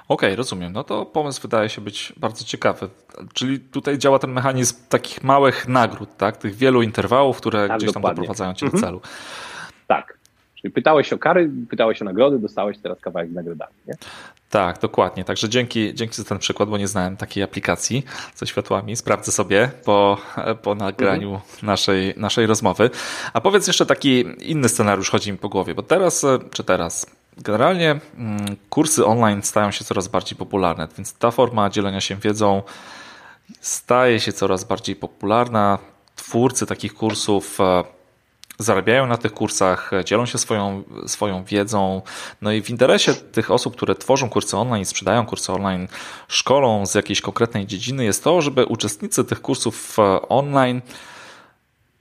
[0.09, 0.73] Okej, okay, rozumiem.
[0.73, 2.89] No to pomysł wydaje się być bardzo ciekawy.
[3.35, 6.37] Czyli tutaj działa ten mechanizm takich małych nagród, tak?
[6.37, 8.17] Tych wielu interwałów, które tak, gdzieś tam dokładnie.
[8.17, 8.81] doprowadzają cię mhm.
[8.81, 9.01] do celu.
[9.87, 10.19] Tak.
[10.55, 13.73] Czyli pytałeś o kary, pytałeś o nagrody, dostałeś teraz kawałek z nagrodami.
[13.87, 13.95] Nie?
[14.51, 15.25] Tak, dokładnie.
[15.25, 18.05] Także dzięki, dzięki za ten przykład, bo nie znałem takiej aplikacji
[18.37, 18.97] ze światłami.
[18.97, 20.19] Sprawdzę sobie po,
[20.63, 21.51] po nagraniu mhm.
[21.63, 22.91] naszej, naszej rozmowy.
[23.33, 28.01] A powiedz jeszcze taki inny scenariusz chodzi mi po głowie, bo teraz, czy teraz, generalnie
[28.19, 32.63] mm, kursy online stają się coraz bardziej popularne, więc ta forma dzielenia się wiedzą
[33.61, 35.79] staje się coraz bardziej popularna.
[36.17, 37.85] Twórcy takich kursów e,
[38.61, 42.03] zarabiają na tych kursach, dzielą się swoją, swoją wiedzą.
[42.43, 45.89] No i w interesie tych osób, które tworzą kursy online, sprzedają kursy online,
[46.29, 50.81] szkolą z jakiejś konkretnej dziedziny, jest to, żeby uczestnicy tych kursów e, online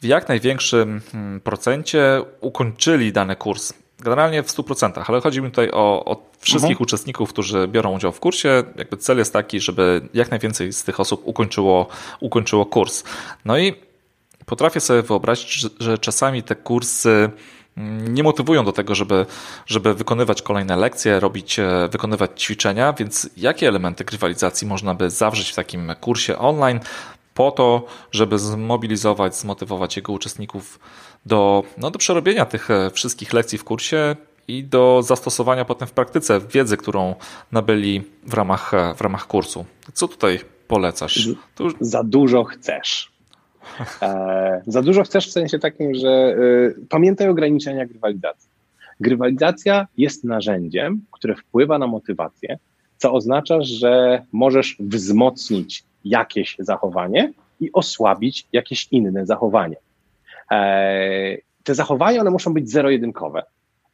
[0.01, 3.73] w jak największym hmm, procencie ukończyli dany kurs.
[3.99, 6.83] Generalnie w 100%, ale chodzi mi tutaj o, o wszystkich mhm.
[6.83, 8.63] uczestników, którzy biorą udział w kursie.
[8.75, 11.87] Jakby cel jest taki, żeby jak najwięcej z tych osób ukończyło,
[12.19, 13.03] ukończyło kurs.
[13.45, 13.88] No i
[14.49, 17.29] potrafię sobie wyobrazić, że czasami te kursy
[17.77, 19.25] mm, nie motywują do tego, żeby,
[19.65, 25.49] żeby wykonywać kolejne lekcje, robić, e, wykonywać ćwiczenia, więc jakie elementy grywalizacji można by zawrzeć
[25.49, 26.79] w takim kursie online
[27.33, 30.79] po to, żeby zmobilizować, zmotywować jego uczestników
[31.25, 34.15] do, no, do przerobienia tych e, wszystkich lekcji w kursie
[34.47, 37.15] i do zastosowania potem w praktyce wiedzy, którą
[37.51, 39.65] nabyli w ramach, e, w ramach kursu.
[39.93, 41.29] Co tutaj polecasz?
[41.79, 43.18] Za dużo chcesz.
[44.01, 46.36] E, za dużo chcesz w sensie takim, że e,
[46.89, 48.49] pamiętaj ograniczenia grywalizacji.
[48.99, 52.58] Grywalizacja jest narzędziem, które wpływa na motywację,
[52.97, 59.75] co oznacza, że możesz wzmocnić jakieś zachowanie i osłabić jakieś inne zachowanie.
[60.51, 63.43] E, te zachowania one muszą być zero-jedynkowe.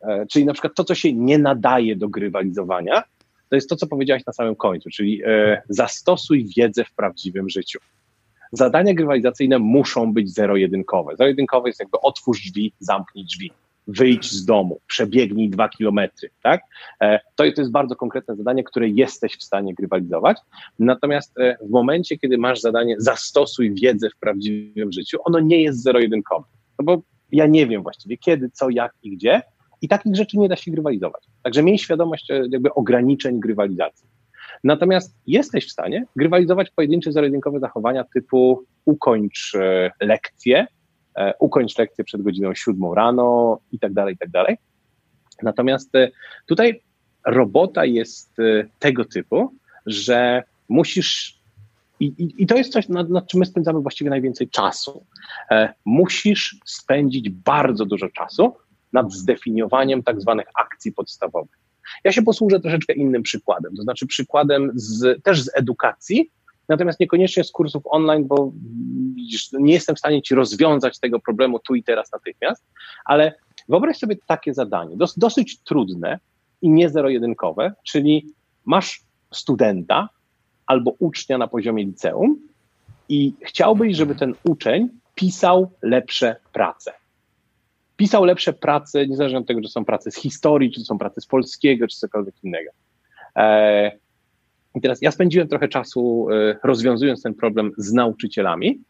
[0.01, 3.03] E, czyli na przykład to, co się nie nadaje do grywalizowania,
[3.49, 7.79] to jest to, co powiedziałeś na samym końcu, czyli e, zastosuj wiedzę w prawdziwym życiu
[8.55, 11.15] zadania grywalizacyjne muszą być zero-jedynkowe.
[11.15, 13.51] Zero-jedynkowe jest jakby otwórz drzwi, zamknij drzwi,
[13.87, 16.61] wyjdź z domu, przebiegnij dwa kilometry, tak?
[17.01, 20.37] E, to, to jest bardzo konkretne zadanie, które jesteś w stanie grywalizować.
[20.79, 25.83] Natomiast e, w momencie, kiedy masz zadanie zastosuj wiedzę w prawdziwym życiu, ono nie jest
[25.83, 26.47] zero-jedynkowe.
[26.79, 29.41] No bo ja nie wiem właściwie kiedy, co, jak i gdzie
[29.81, 31.23] i takich rzeczy nie da się grywalizować.
[31.43, 34.14] Także miej świadomość e, jakby ograniczeń grywalizacji.
[34.65, 40.67] Natomiast jesteś w stanie grywalizować pojedyncze zero-jedynkowe zachowania typu ukończ e, lekcję,
[41.15, 44.57] e, ukończ lekcję przed godziną siódmą rano i tak dalej, i tak dalej.
[45.43, 46.11] Natomiast e,
[46.45, 46.81] tutaj
[47.25, 48.37] robota jest
[48.79, 49.53] tego typu,
[49.85, 51.39] że musisz
[51.99, 55.05] i, i, I, to jest coś, nad, nad, czym my spędzamy właściwie najwięcej czasu.
[55.51, 58.55] E, musisz spędzić bardzo dużo czasu
[58.93, 61.64] nad zdefiniowaniem tak zwanych akcji podstawowych.
[62.03, 66.31] Ja się posłużę troszeczkę innym przykładem, to znaczy przykładem z, też z edukacji,
[66.69, 68.51] natomiast niekoniecznie z kursów online, bo
[69.15, 72.63] widzisz, nie jestem w stanie ci rozwiązać tego problemu tu i teraz natychmiast,
[73.05, 73.33] ale
[73.69, 76.19] wyobraź sobie takie zadanie, dos, dosyć trudne
[76.61, 78.27] i nie zero-jedynkowe, czyli
[78.65, 79.01] masz
[79.33, 80.09] studenta
[80.65, 82.39] albo ucznia na poziomie liceum
[83.09, 86.93] i chciałbyś, żeby ten uczeń pisał lepsze prace.
[87.97, 91.25] Pisał lepsze prace, niezależnie od tego, czy są prace z historii, czy są prace z
[91.25, 92.71] polskiego, czy cokolwiek innego.
[93.35, 93.91] E,
[94.75, 98.81] I teraz ja spędziłem trochę czasu e, rozwiązując ten problem z nauczycielami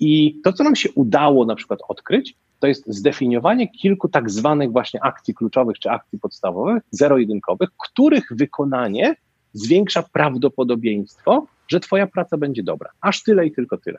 [0.00, 4.72] i to, co nam się udało na przykład odkryć, to jest zdefiniowanie kilku tak zwanych
[4.72, 9.16] właśnie akcji kluczowych czy akcji podstawowych, zero-jedynkowych, których wykonanie
[9.52, 12.90] zwiększa prawdopodobieństwo, że Twoja praca będzie dobra.
[13.00, 13.98] Aż tyle i tylko tyle.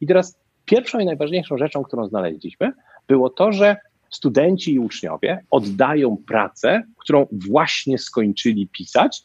[0.00, 2.72] I teraz pierwszą i najważniejszą rzeczą, którą znaleźliśmy,
[3.08, 3.76] było to, że
[4.10, 9.22] studenci i uczniowie oddają pracę, którą właśnie skończyli pisać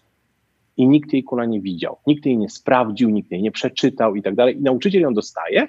[0.78, 4.22] i nikt jej kula nie widział, nikt jej nie sprawdził, nikt jej nie przeczytał i
[4.22, 4.58] tak dalej.
[4.58, 5.68] I nauczyciel ją dostaje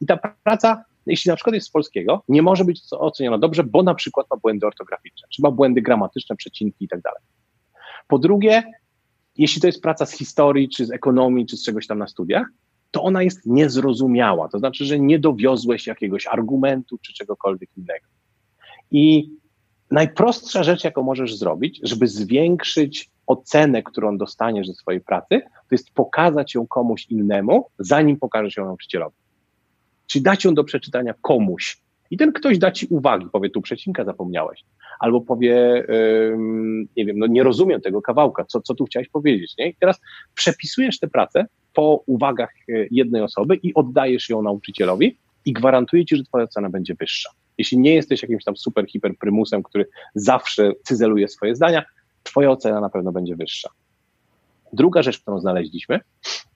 [0.00, 3.82] i ta praca, jeśli na przykład jest z polskiego, nie może być oceniona dobrze, bo
[3.82, 7.22] na przykład ma błędy ortograficzne, czy ma błędy gramatyczne, przecinki i tak dalej.
[8.08, 8.62] Po drugie,
[9.36, 12.46] jeśli to jest praca z historii, czy z ekonomii, czy z czegoś tam na studiach,
[12.94, 14.48] to ona jest niezrozumiała.
[14.48, 18.06] To znaczy, że nie dowiozłeś jakiegoś argumentu, czy czegokolwiek innego.
[18.90, 19.30] I
[19.90, 25.90] najprostsza rzecz, jaką możesz zrobić, żeby zwiększyć ocenę, którą dostaniesz ze swojej pracy, to jest
[25.90, 29.16] pokazać ją komuś innemu, zanim pokażesz ją nauczycielowi.
[30.06, 31.78] Czyli dać ją do przeczytania komuś.
[32.10, 34.64] I ten ktoś da ci uwagi, powie, tu przecinka zapomniałeś.
[35.00, 36.36] Albo powie, yy,
[36.96, 39.68] nie wiem, no nie rozumiem tego kawałka, co, co tu chciałeś powiedzieć, nie?
[39.68, 40.00] I teraz
[40.34, 46.16] przepisujesz tę pracę po uwagach e, jednej osoby i oddajesz ją nauczycielowi i gwarantuję ci,
[46.16, 47.30] że twoja cena będzie wyższa.
[47.58, 51.84] Jeśli nie jesteś jakimś tam super hiper prymusem, który zawsze cyzeluje swoje zdania,
[52.22, 53.70] twoja ocena na pewno będzie wyższa.
[54.72, 56.00] Druga rzecz, którą znaleźliśmy,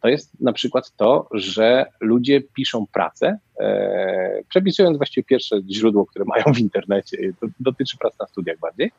[0.00, 6.24] to jest na przykład to, że ludzie piszą pracę, e, przepisując właściwie pierwsze źródło, które
[6.24, 8.90] mają w internecie, to dotyczy prac na studiach bardziej,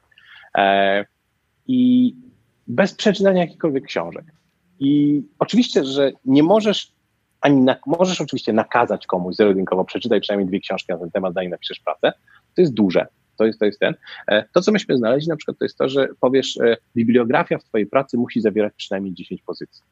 [0.58, 1.06] e,
[1.68, 2.14] i
[2.68, 4.26] bez przeczytania jakichkolwiek książek.
[4.80, 6.92] I oczywiście, że nie możesz
[7.42, 11.52] ani na, możesz oczywiście nakazać komuś zero-jedynkowo przeczytaj przynajmniej dwie książki na ten temat, zanim
[11.52, 12.14] napiszesz pracę.
[12.56, 13.08] To jest duże.
[13.38, 13.94] To jest, to jest ten.
[14.28, 17.64] E, to, co myśmy znaleźli na przykład, to jest to, że powiesz, e, bibliografia w
[17.64, 19.84] twojej pracy musi zawierać przynajmniej 10 pozycji.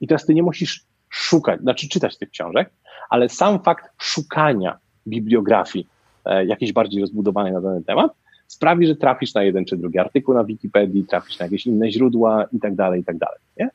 [0.00, 2.70] I teraz ty nie musisz szukać, znaczy czytać tych książek,
[3.10, 5.86] ale sam fakt szukania bibliografii
[6.24, 8.12] e, jakiejś bardziej rozbudowanej na dany temat
[8.46, 12.44] sprawi, że trafisz na jeden czy drugi artykuł na Wikipedii, trafisz na jakieś inne źródła
[12.52, 13.38] i tak dalej, i tak dalej.
[13.58, 13.70] Nie?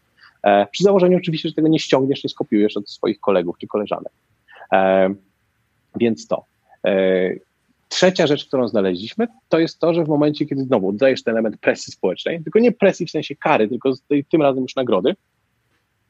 [0.46, 4.14] E, przy założeniu oczywiście, że tego nie ściągniesz, nie skopiujesz od swoich kolegów czy koleżanek.
[4.74, 5.10] E,
[5.96, 6.46] więc to.
[6.86, 7.32] E,
[7.90, 11.58] trzecia rzecz, którą znaleźliśmy, to jest to, że w momencie, kiedy znowu oddajesz ten element
[11.58, 13.94] presji społecznej, tylko nie presji w sensie kary, tylko
[14.32, 15.16] tym razem już nagrody,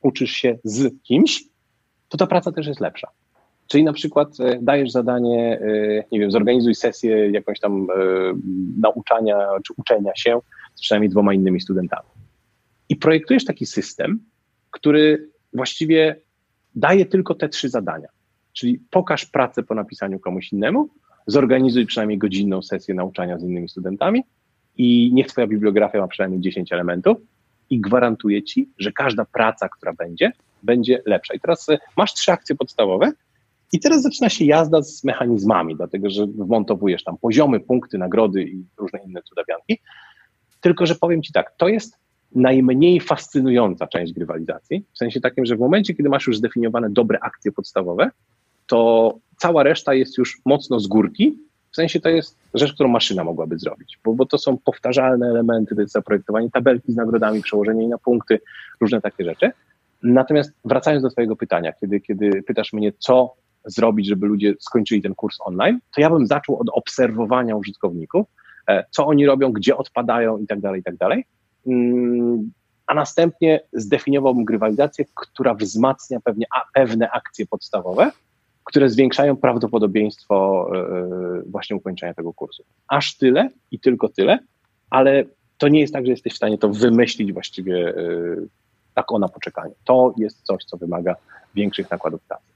[0.01, 1.43] uczysz się z kimś,
[2.09, 3.07] to ta praca też jest lepsza.
[3.67, 4.29] Czyli na przykład
[4.61, 5.59] dajesz zadanie,
[6.11, 7.87] nie wiem, zorganizuj sesję jakąś tam
[8.81, 10.39] nauczania czy uczenia się
[10.75, 12.14] z przynajmniej dwoma innymi studentami.
[12.89, 14.19] I projektujesz taki system,
[14.71, 16.15] który właściwie
[16.75, 18.07] daje tylko te trzy zadania.
[18.53, 20.89] Czyli pokaż pracę po napisaniu komuś innemu,
[21.27, 24.23] zorganizuj przynajmniej godzinną sesję nauczania z innymi studentami
[24.77, 27.17] i niech twoja bibliografia ma przynajmniej 10 elementów
[27.69, 30.31] i gwarantuję ci, że każda praca, która będzie,
[30.63, 31.33] będzie lepsza.
[31.33, 33.11] I teraz e, masz trzy akcje podstawowe
[33.71, 38.65] i teraz zaczyna się jazda z mechanizmami, dlatego że wmontowujesz tam poziomy, punkty, nagrody i
[38.77, 39.79] różne inne cudawianki.
[40.61, 41.97] Tylko, że powiem ci tak, to jest
[42.35, 47.19] najmniej fascynująca część grywalizacji, w sensie takim, że w momencie, kiedy masz już zdefiniowane dobre
[47.21, 48.09] akcje podstawowe,
[48.67, 51.39] to cała reszta jest już mocno z górki,
[51.71, 55.75] w sensie to jest rzecz, którą maszyna mogłaby zrobić, bo, bo to są powtarzalne elementy,
[55.75, 58.39] to jest zaprojektowanie tabelki z nagrodami, przełożenie jej na punkty,
[58.81, 59.51] różne takie rzeczy.
[60.03, 63.33] Natomiast wracając do Twojego pytania, kiedy, kiedy pytasz mnie, co
[63.65, 68.27] zrobić, żeby ludzie skończyli ten kurs online, to ja bym zaczął od obserwowania użytkowników,
[68.67, 71.25] e, co oni robią, gdzie odpadają i tak dalej, i tak dalej.
[71.67, 72.51] Mm,
[72.87, 78.11] a następnie zdefiniowałbym grywalizację, która wzmacnia pewnie pewne akcje podstawowe,
[78.63, 82.63] które zwiększają prawdopodobieństwo e, właśnie ukończenia tego kursu.
[82.87, 84.39] Aż tyle i tylko tyle,
[84.89, 85.23] ale
[85.57, 87.93] to nie jest tak, że jesteś w stanie to wymyślić właściwie e,
[88.93, 89.73] tak o na poczekanie.
[89.85, 91.15] To jest coś, co wymaga
[91.55, 92.54] większych nakładów pracy.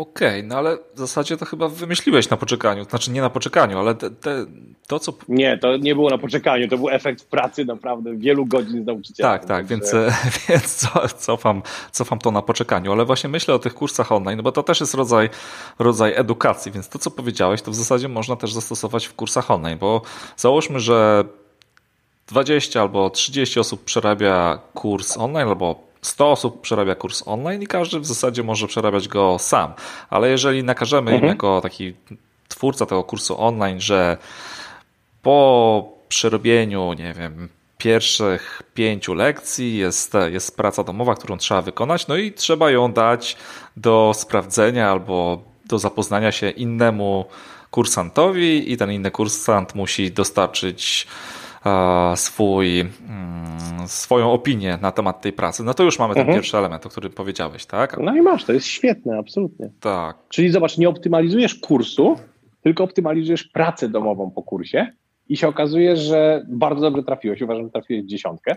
[0.00, 2.84] Okej, okay, no ale w zasadzie to chyba wymyśliłeś na poczekaniu.
[2.84, 4.46] Znaczy nie na poczekaniu, ale te, te,
[4.86, 5.12] to, co.
[5.28, 9.32] Nie, to nie było na poczekaniu, to był efekt pracy naprawdę wielu godzin z nauczycielem.
[9.32, 9.92] Tak, tak, więc,
[10.48, 14.52] więc cofam, cofam to na poczekaniu, ale właśnie myślę o tych kursach online, no bo
[14.52, 15.30] to też jest rodzaj,
[15.78, 19.78] rodzaj edukacji, więc to, co powiedziałeś, to w zasadzie można też zastosować w kursach online,
[19.78, 20.02] bo
[20.36, 21.24] załóżmy, że
[22.28, 28.00] 20 albo 30 osób przerabia kurs online albo 100 osób przerabia kurs online i każdy
[28.00, 29.72] w zasadzie może przerabiać go sam.
[30.10, 31.22] Ale jeżeli nakażemy mhm.
[31.22, 31.94] im jako taki
[32.48, 34.16] twórca tego kursu online, że
[35.22, 37.48] po przerobieniu, nie wiem,
[37.78, 43.36] pierwszych pięciu lekcji jest, jest praca domowa, którą trzeba wykonać, no i trzeba ją dać
[43.76, 47.24] do sprawdzenia albo do zapoznania się innemu
[47.70, 51.06] kursantowi i ten inny kursant musi dostarczyć
[52.16, 56.38] swój, mm, swoją opinię na temat tej pracy, no to już mamy ten mhm.
[56.38, 57.98] pierwszy element, o którym powiedziałeś, tak?
[57.98, 59.70] No i masz, to jest świetne, absolutnie.
[59.80, 60.16] Tak.
[60.28, 62.16] Czyli zobacz, nie optymalizujesz kursu,
[62.62, 64.86] tylko optymalizujesz pracę domową po kursie
[65.28, 67.42] i się okazuje, że bardzo dobrze trafiłeś.
[67.42, 68.56] Uważam, że trafiłeś dziesiątkę,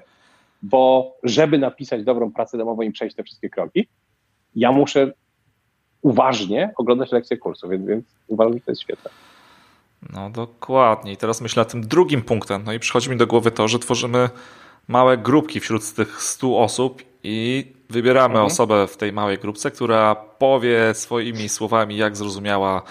[0.61, 3.87] bo żeby napisać dobrą pracę domową i przejść te wszystkie kroki,
[4.55, 5.11] ja muszę
[6.01, 9.11] uważnie oglądać lekcje kursu, więc, więc uważam, że to jest świetne.
[10.09, 11.11] No dokładnie.
[11.11, 12.63] I teraz myślę tym drugim punktem.
[12.65, 14.29] No i przychodzi mi do głowy to, że tworzymy
[14.87, 18.45] małe grupki wśród tych 100 osób i wybieramy mhm.
[18.45, 22.81] osobę w tej małej grupce, która powie swoimi słowami, jak zrozumiała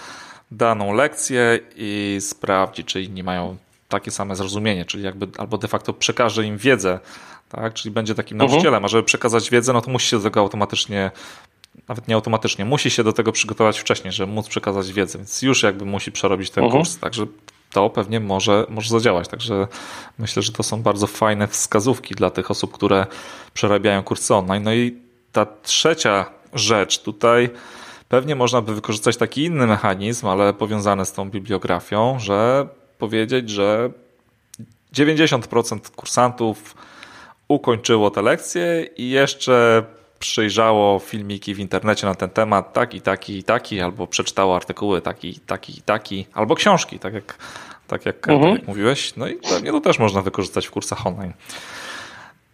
[0.51, 3.57] daną lekcję i sprawdzi, czy inni mają
[3.89, 6.99] takie same zrozumienie, czyli jakby albo de facto przekaże im wiedzę,
[7.49, 7.73] tak?
[7.73, 8.51] Czyli będzie takim mhm.
[8.51, 11.11] nauczycielem, a żeby przekazać wiedzę, no to musi się do tego automatycznie
[11.87, 15.63] nawet nie automatycznie, musi się do tego przygotować wcześniej, żeby móc przekazać wiedzę, więc już
[15.63, 16.71] jakby musi przerobić ten uh-huh.
[16.71, 17.25] kurs, także
[17.71, 19.27] to pewnie może, może zadziałać.
[19.27, 19.67] Także
[20.17, 23.05] myślę, że to są bardzo fajne wskazówki dla tych osób, które
[23.53, 24.63] przerabiają kursy online.
[24.63, 24.97] No i
[25.31, 27.49] ta trzecia rzecz tutaj
[28.09, 32.67] pewnie można by wykorzystać taki inny mechanizm, ale powiązany z tą bibliografią, że
[32.97, 33.89] powiedzieć, że
[34.95, 36.75] 90% kursantów
[37.47, 39.83] ukończyło te lekcje i jeszcze
[40.23, 45.39] przyjrzało filmiki w internecie na ten temat, taki, taki i taki, albo przeczytało artykuły taki,
[45.39, 47.37] taki i taki, albo książki, tak jak,
[47.87, 48.51] tak jak, mhm.
[48.51, 49.15] tak jak mówiłeś.
[49.15, 51.33] No i pewnie to też można wykorzystać w kursach online.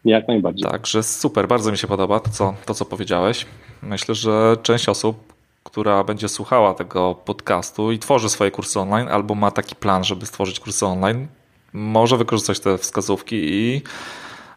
[0.06, 0.72] Jak najbardziej.
[0.72, 3.46] Także super, bardzo mi się podoba to, co, to, co powiedziałeś.
[3.82, 9.36] Myślę, że część osób, która będzie słuchała tego podcastu i tworzy swoje kursy online, albo
[9.36, 11.28] ma taki plan, żeby stworzyć kursy online,
[11.74, 13.82] może wykorzystać te wskazówki i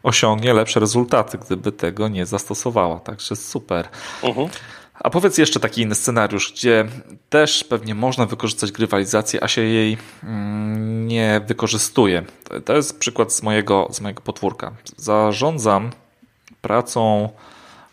[0.03, 2.99] osiągnie lepsze rezultaty, gdyby tego nie zastosowała.
[2.99, 3.87] Także super.
[4.21, 4.49] Uh-huh.
[4.99, 6.85] A powiedz jeszcze taki inny scenariusz, gdzie
[7.29, 12.25] też pewnie można wykorzystać grywalizację, a się jej mm, nie wykorzystuje.
[12.65, 14.71] To jest przykład z mojego, z mojego potwórka.
[14.97, 15.91] Zarządzam
[16.61, 17.29] pracą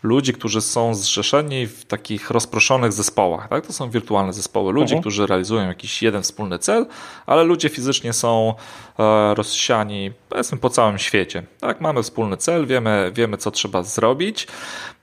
[0.03, 3.47] ludzi, którzy są zrzeszeni w takich rozproszonych zespołach.
[3.47, 3.67] Tak?
[3.67, 5.01] To są wirtualne zespoły ludzi, mhm.
[5.01, 6.85] którzy realizują jakiś jeden wspólny cel,
[7.25, 8.53] ale ludzie fizycznie są
[8.99, 11.43] e, rozsiani powiedzmy po całym świecie.
[11.59, 14.47] Tak, mamy wspólny cel, wiemy, wiemy co trzeba zrobić.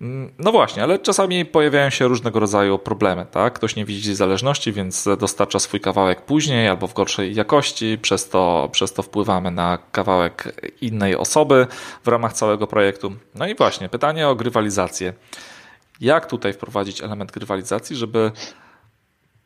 [0.01, 3.26] Mm, no właśnie, ale czasami pojawiają się różnego rodzaju problemy.
[3.30, 3.53] Tak?
[3.53, 8.68] Ktoś nie widzi zależności, więc dostarcza swój kawałek później albo w gorszej jakości, przez to,
[8.72, 11.66] przez to wpływamy na kawałek innej osoby
[12.05, 13.12] w ramach całego projektu.
[13.34, 14.88] No i właśnie, pytanie o grywalizację.
[16.01, 18.32] Jak tutaj wprowadzić element grywalizacji, żeby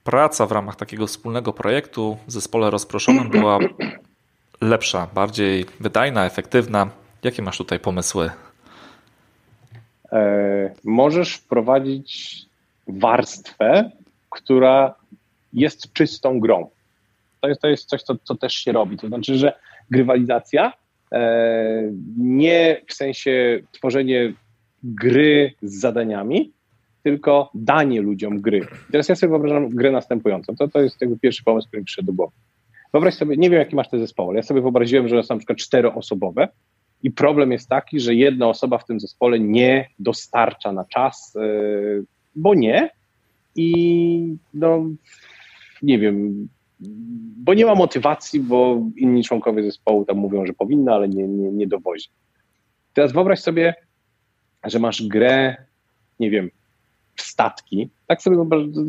[0.05, 3.59] praca w ramach takiego wspólnego projektu w zespole rozproszonym była
[4.61, 6.91] lepsza, bardziej wydajna, efektywna?
[7.23, 8.31] Jakie masz tutaj pomysły?
[10.13, 12.39] E, możesz wprowadzić
[12.89, 13.91] warstwę,
[14.31, 14.95] która
[15.53, 16.71] jest czystą grą.
[17.41, 18.97] To jest, to jest coś, co, co też się robi.
[18.97, 19.53] To znaczy, że
[19.91, 20.73] grywalizacja
[21.13, 24.33] e, nie w sensie tworzenie
[24.83, 26.53] gry z zadaniami,
[27.03, 28.67] tylko danie ludziom gry.
[28.93, 30.57] Teraz ja sobie wyobrażam grę następującą.
[30.57, 32.33] To, to jest jakby pierwszy pomysł, który mi przyszedł do głowy.
[32.93, 35.59] Wyobraź sobie, nie wiem jaki masz te zespoły, ja sobie wyobraziłem, że są na przykład
[35.59, 36.49] czteroosobowe
[37.03, 41.41] i problem jest taki, że jedna osoba w tym zespole nie dostarcza na czas, e,
[42.37, 42.91] bo nie
[43.57, 44.85] i no
[45.83, 46.49] nie wiem,
[47.37, 51.51] bo nie ma motywacji, bo inni członkowie zespołu tam mówią, że powinna, ale nie, nie,
[51.51, 52.09] nie dowozi.
[52.95, 53.75] Teraz wyobraź sobie,
[54.65, 55.57] że masz grę,
[56.21, 56.51] nie wiem,
[57.17, 57.89] w statki.
[58.07, 58.37] Tak sobie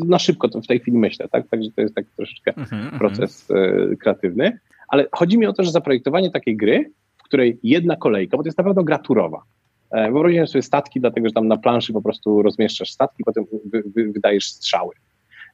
[0.06, 1.48] na szybko to w tej chwili myślę, tak?
[1.48, 3.96] Także to jest taki troszeczkę mm-hmm, proces mm.
[3.96, 4.58] kreatywny.
[4.88, 8.48] Ale chodzi mi o to, że zaprojektowanie takiej gry, w której jedna kolejka, bo to
[8.48, 9.42] jest naprawdę gra turowa.
[9.90, 13.82] E, wyobraźcie sobie statki, dlatego że tam na planszy po prostu rozmieszczasz statki, potem wy,
[13.94, 14.94] wy, wydajesz strzały.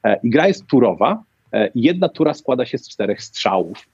[0.03, 1.23] E, I gra jest turowa.
[1.75, 3.87] Jedna tura składa się z czterech strzałów.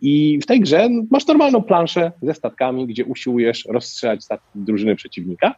[0.00, 5.54] I w tej grze masz normalną planszę ze statkami, gdzie usiłujesz rozstrzelać statki drużyny przeciwnika.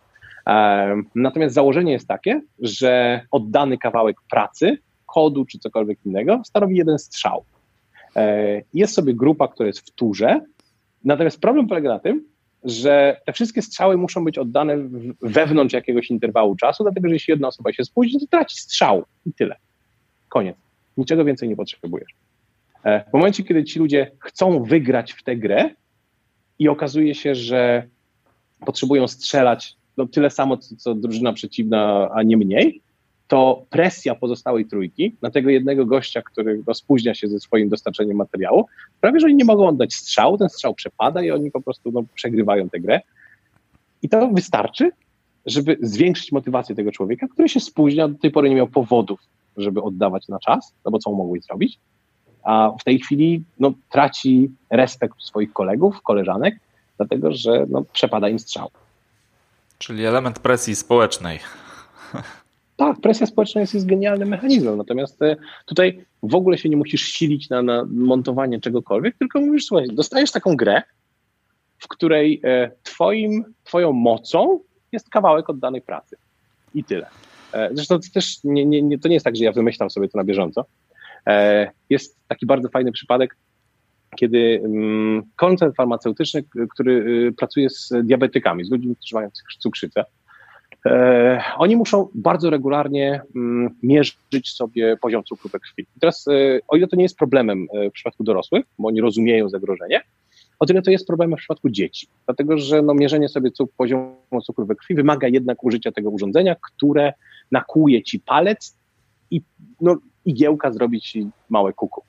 [1.14, 7.44] Natomiast założenie jest takie, że oddany kawałek pracy, kodu czy cokolwiek innego stanowi jeden strzał.
[8.16, 10.40] E, jest sobie grupa, która jest w turze,
[11.04, 12.24] natomiast problem polega na tym,
[12.64, 14.76] że te wszystkie strzały muszą być oddane
[15.22, 19.32] wewnątrz jakiegoś interwału czasu, dlatego że jeśli jedna osoba się spóźni, to traci strzał i
[19.32, 19.56] tyle.
[20.28, 20.56] Koniec.
[20.96, 22.14] Niczego więcej nie potrzebujesz.
[22.84, 25.70] E, w momencie, kiedy ci ludzie chcą wygrać w tę grę
[26.58, 27.88] i okazuje się, że
[28.66, 32.82] potrzebują strzelać no, tyle samo, co, co drużyna przeciwna, a nie mniej,
[33.28, 38.16] to presja pozostałej trójki na tego jednego gościa, który no, spóźnia się ze swoim dostarczeniem
[38.16, 38.66] materiału,
[39.00, 42.04] prawie że oni nie mogą oddać strzału, ten strzał przepada i oni po prostu no,
[42.14, 43.00] przegrywają tę grę.
[44.02, 44.90] I to wystarczy,
[45.46, 49.20] żeby zwiększyć motywację tego człowieka, który się spóźnia, do tej pory nie miał powodów,
[49.56, 51.78] żeby oddawać na czas, no bo co mogłeś zrobić,
[52.42, 56.60] a w tej chwili no, traci respekt swoich kolegów, koleżanek,
[56.96, 58.70] dlatego że no, przepada im strzał.
[59.78, 61.38] Czyli element presji społecznej.
[62.76, 65.36] Tak, presja społeczna jest, jest genialnym mechanizmem, natomiast e,
[65.66, 70.30] tutaj w ogóle się nie musisz silić na, na montowanie czegokolwiek, tylko mówisz, słuchaj, dostajesz
[70.30, 70.82] taką grę,
[71.78, 74.60] w której e, twoim, twoją mocą
[74.92, 76.16] jest kawałek oddanej pracy.
[76.74, 77.06] I tyle.
[77.52, 80.08] E, zresztą to też nie, nie, nie, to nie jest tak, że ja wymyślam sobie
[80.08, 80.64] to na bieżąco.
[81.90, 83.36] Jest taki bardzo fajny przypadek,
[84.16, 86.92] kiedy mm, koncern farmaceutyczny, który
[87.28, 90.04] y, pracuje z diabetykami, z ludźmi, którzy mają cukrzycę,
[90.86, 95.82] E, oni muszą bardzo regularnie mm, mierzyć sobie poziom cukru we krwi.
[95.82, 99.00] I teraz, e, o ile to nie jest problemem e, w przypadku dorosłych, bo oni
[99.00, 100.00] rozumieją zagrożenie,
[100.58, 104.42] o tyle to jest problemem w przypadku dzieci, dlatego że no, mierzenie sobie cuk poziomu
[104.44, 107.12] cukru we krwi wymaga jednak użycia tego urządzenia, które
[107.52, 108.76] nakłuje ci palec
[109.30, 109.42] i
[109.80, 109.96] no,
[110.28, 112.02] igiełka zrobi ci małe kuku.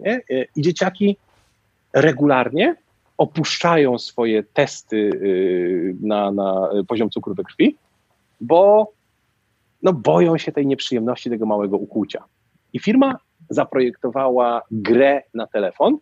[0.00, 0.20] Nie?
[0.56, 1.16] I dzieciaki
[1.92, 2.76] regularnie
[3.18, 7.76] opuszczają swoje testy y, na, na poziom cukru we krwi
[8.40, 8.92] bo
[9.82, 12.24] no, boją się tej nieprzyjemności tego małego ukłucia.
[12.72, 13.18] I firma
[13.50, 15.98] zaprojektowała grę na telefon,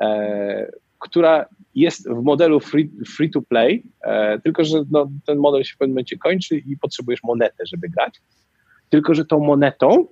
[0.00, 5.64] e, która jest w modelu free, free to play, e, tylko że no, ten model
[5.64, 8.20] się w pewnym momencie kończy i potrzebujesz monetę, żeby grać.
[8.88, 10.06] Tylko, że tą monetą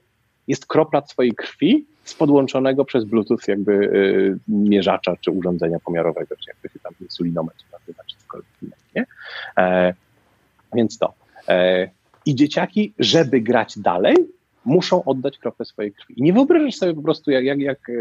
[0.49, 6.51] jest kropla twojej krwi z podłączonego przez Bluetooth jakby y, mierzacza czy urządzenia pomiarowego, czy
[6.51, 9.07] jak to się tam insulinometr nazywa, czy cokolwiek innego, nie?
[9.59, 9.95] E,
[10.75, 11.15] więc to.
[11.49, 11.91] E,
[12.27, 14.17] I dzieciaki, żeby grać dalej,
[14.65, 16.15] muszą oddać kroplę swojej krwi.
[16.17, 17.93] I nie wyobrażasz sobie po prostu, jak, jak, jak e,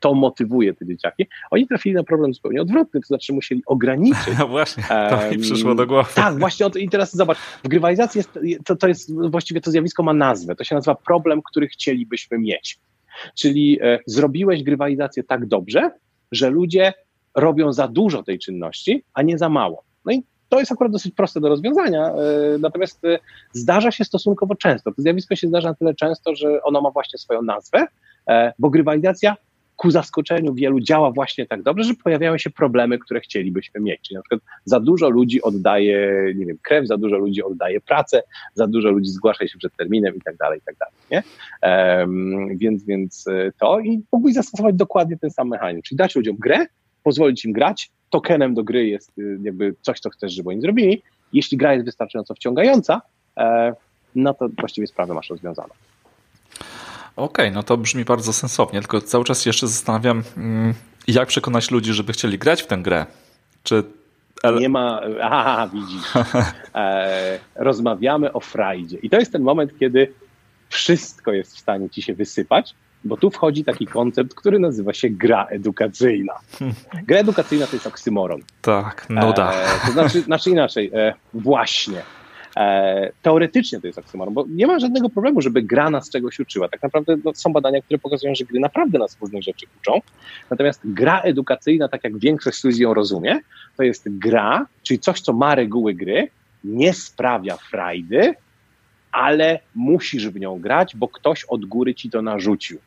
[0.00, 1.26] to motywuje te dzieciaki.
[1.50, 4.34] Oni trafili na problem zupełnie odwrotny, to znaczy musieli ograniczyć.
[4.38, 6.10] No właśnie, to mi przyszło do głowy.
[6.14, 6.66] Tak, właśnie.
[6.78, 10.54] I teraz zobacz, w grywalizacji jest, to, to jest, właściwie to zjawisko ma nazwę.
[10.54, 12.78] To się nazywa problem, który chcielibyśmy mieć.
[13.34, 15.90] Czyli e, zrobiłeś grywalizację tak dobrze,
[16.32, 16.92] że ludzie
[17.34, 19.84] robią za dużo tej czynności, a nie za mało.
[20.04, 20.22] No i
[20.54, 22.14] to jest akurat dosyć proste do rozwiązania, e,
[22.58, 23.18] natomiast e,
[23.52, 24.92] zdarza się stosunkowo często.
[24.92, 27.86] To zjawisko się zdarza na tyle często, że ono ma właśnie swoją nazwę,
[28.28, 29.36] e, bo grywalizacja
[29.76, 34.00] ku zaskoczeniu wielu działa właśnie tak dobrze, że pojawiają się problemy, które chcielibyśmy mieć.
[34.00, 38.22] Czyli na przykład za dużo ludzi oddaje, nie wiem, krew, za dużo ludzi oddaje pracę,
[38.54, 40.94] za dużo ludzi zgłasza się przed terminem i tak dalej, i tak dalej.
[41.10, 41.22] Nie?
[41.98, 43.24] Um, więc, więc
[43.60, 46.66] to i mógłbyś zastosować dokładnie ten sam mechanizm, czyli dać ludziom grę,
[47.04, 51.02] pozwolić im grać, tokenem do gry jest y, jakby coś, co chcesz, żeby oni zrobili.
[51.32, 53.02] Jeśli gra jest wystarczająco wciągająca,
[53.36, 53.74] e,
[54.14, 55.68] no to właściwie sprawę masz rozwiązaną.
[57.16, 60.74] Okej, okay, no to brzmi bardzo sensownie, tylko cały czas jeszcze zastanawiam, mm,
[61.08, 63.06] jak przekonać ludzi, żeby chcieli grać w tę grę.
[63.62, 63.84] Czy
[64.60, 65.00] nie ma.
[65.22, 66.12] Aha, widzisz.
[66.74, 68.98] E, rozmawiamy o frajdzie.
[68.98, 70.12] I to jest ten moment, kiedy
[70.68, 72.74] wszystko jest w stanie ci się wysypać,
[73.04, 76.32] bo tu wchodzi taki koncept, który nazywa się gra edukacyjna.
[77.08, 78.42] Gra edukacyjna to jest oksymoron.
[78.62, 79.52] Tak, nuda.
[79.52, 82.02] E, to znaczy, znaczy inaczej, e, właśnie.
[82.56, 86.68] E, teoretycznie to jest oksymoron, bo nie ma żadnego problemu, żeby gra nas czegoś uczyła.
[86.68, 90.00] Tak naprawdę no, są badania, które pokazują, że gry naprawdę nas różnych rzeczy uczą.
[90.50, 93.40] Natomiast gra edukacyjna, tak jak większość ludzi ją rozumie,
[93.76, 96.28] to jest gra, czyli coś, co ma reguły gry,
[96.64, 98.34] nie sprawia frajdy,
[99.12, 102.78] ale musisz w nią grać, bo ktoś od góry ci to narzucił.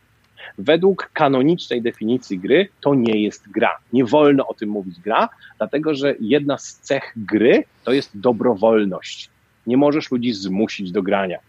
[0.57, 3.77] Według kanonicznej definicji gry to nie jest gra.
[3.93, 9.29] Nie wolno o tym mówić gra, dlatego że jedna z cech gry to jest dobrowolność.
[9.67, 11.39] Nie możesz ludzi zmusić do grania.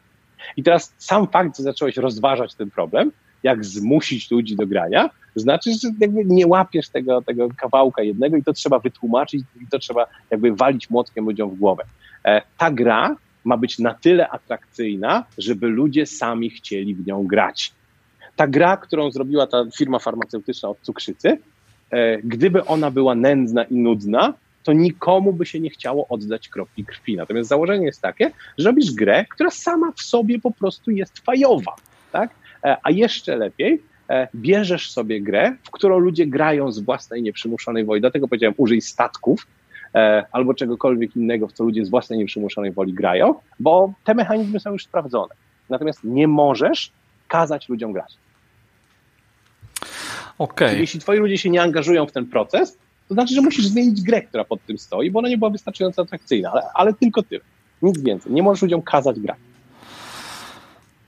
[0.56, 3.12] I teraz sam fakt, że zacząłeś rozważać ten problem,
[3.42, 8.42] jak zmusić ludzi do grania, znaczy, że jakby nie łapiesz tego, tego kawałka jednego i
[8.42, 11.84] to trzeba wytłumaczyć i to trzeba jakby walić młotkiem ludziom w głowę.
[12.24, 17.72] E, ta gra ma być na tyle atrakcyjna, żeby ludzie sami chcieli w nią grać
[18.38, 21.38] ta gra, którą zrobiła ta firma farmaceutyczna od cukrzycy,
[21.90, 26.84] e, gdyby ona była nędzna i nudna, to nikomu by się nie chciało oddać kropli
[26.84, 27.16] krwi.
[27.16, 31.74] Natomiast założenie jest takie, że robisz grę, która sama w sobie po prostu jest fajowa,
[32.12, 32.30] tak?
[32.64, 37.84] E, a jeszcze lepiej, e, bierzesz sobie grę, w którą ludzie grają z własnej nieprzymuszonej
[37.84, 38.00] woli.
[38.00, 39.46] Dlatego powiedziałem, użyj statków,
[40.32, 44.72] albo czegokolwiek innego, w co ludzie z własnej nieprzymuszonej woli grają, bo te mechanizmy są
[44.72, 45.34] już sprawdzone.
[45.68, 46.92] Natomiast nie możesz
[47.28, 48.18] kazać ludziom grać.
[50.38, 50.68] Okay.
[50.68, 52.78] Czyli jeśli twoi ludzie się nie angażują w ten proces,
[53.08, 56.02] to znaczy, że musisz zmienić grę, która pod tym stoi, bo ona nie była wystarczająco
[56.02, 57.40] atrakcyjna, ale, ale tylko tyle.
[57.82, 58.32] Nic więcej.
[58.32, 59.38] Nie możesz ludziom kazać grać.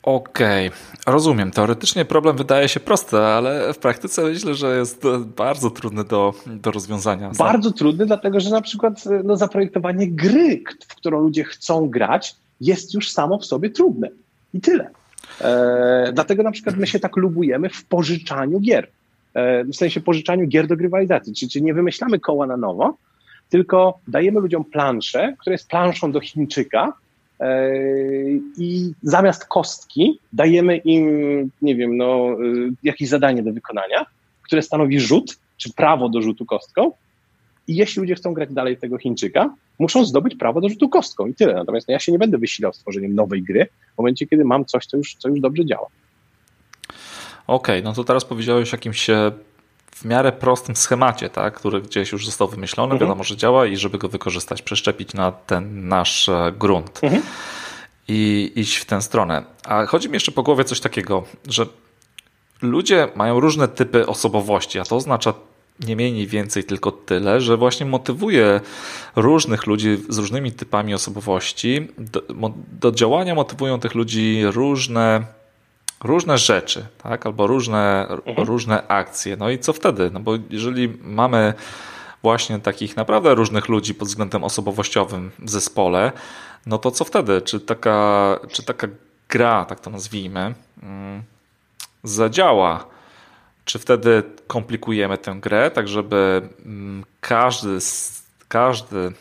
[0.02, 0.78] Okej, okay.
[1.06, 1.50] rozumiem.
[1.50, 5.02] Teoretycznie problem wydaje się prosty, ale w praktyce myślę, że jest
[5.36, 7.30] bardzo trudny do, do rozwiązania.
[7.38, 12.94] Bardzo trudny, dlatego że na przykład no, zaprojektowanie gry, w którą ludzie chcą grać, jest
[12.94, 14.08] już samo w sobie trudne.
[14.54, 14.90] I tyle.
[15.40, 18.88] E, dlatego na przykład my się tak lubujemy w pożyczaniu gier.
[19.34, 21.34] E, w sensie pożyczaniu gier do grywalizacji.
[21.34, 22.96] Czyli, czyli nie wymyślamy koła na nowo,
[23.48, 26.92] tylko dajemy ludziom planszę, która jest planszą do Chińczyka,
[27.40, 27.70] e,
[28.58, 31.06] i zamiast kostki dajemy im,
[31.62, 32.36] nie wiem, no, e,
[32.82, 34.06] jakieś zadanie do wykonania,
[34.42, 36.92] które stanowi rzut, czy prawo do rzutu kostką.
[37.68, 41.34] I jeśli ludzie chcą grać dalej tego Chińczyka, muszą zdobyć prawo do rzutu kostką i
[41.34, 41.54] tyle.
[41.54, 44.64] Natomiast no, ja się nie będę wysilał z tworzeniem nowej gry w momencie, kiedy mam
[44.64, 45.86] coś, co już, co już dobrze działa.
[47.50, 49.32] Okej, okay, no to teraz powiedziałeś o jakimś e,
[49.90, 53.08] w miarę prostym schemacie, tak, który gdzieś już został wymyślony, mhm.
[53.08, 57.22] wiadomo, że działa i żeby go wykorzystać, przeszczepić na ten nasz e, grunt mhm.
[58.08, 59.44] i iść w tę stronę.
[59.64, 61.66] A chodzi mi jeszcze po głowie coś takiego, że
[62.62, 65.34] ludzie mają różne typy osobowości, a to oznacza
[65.86, 68.60] nie mniej, więcej tylko tyle, że właśnie motywuje
[69.16, 71.88] różnych ludzi z różnymi typami osobowości.
[71.98, 72.22] Do,
[72.80, 75.39] do działania motywują tych ludzi różne
[76.04, 77.26] różne rzeczy, tak?
[77.26, 78.48] albo różne, mhm.
[78.48, 79.36] różne akcje.
[79.36, 80.10] No i co wtedy?
[80.12, 81.54] No bo jeżeli mamy
[82.22, 86.12] właśnie takich naprawdę różnych ludzi pod względem osobowościowym w zespole,
[86.66, 87.42] no to co wtedy?
[87.42, 88.88] Czy taka, czy taka
[89.28, 91.22] gra, tak to nazwijmy, mm,
[92.04, 92.86] zadziała?
[93.64, 97.78] Czy wtedy komplikujemy tę grę, tak żeby mm, każdy,
[98.48, 99.12] każdy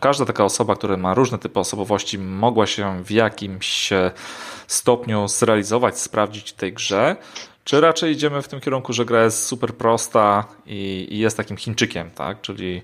[0.00, 3.90] każda taka osoba, która ma różne typy osobowości, mogła się w jakimś
[4.66, 7.16] stopniu zrealizować, sprawdzić w tej grze?
[7.66, 11.56] Czy raczej idziemy w tym kierunku, że gra jest super prosta i, i jest takim
[11.56, 12.40] Chińczykiem, tak?
[12.40, 12.82] Czyli,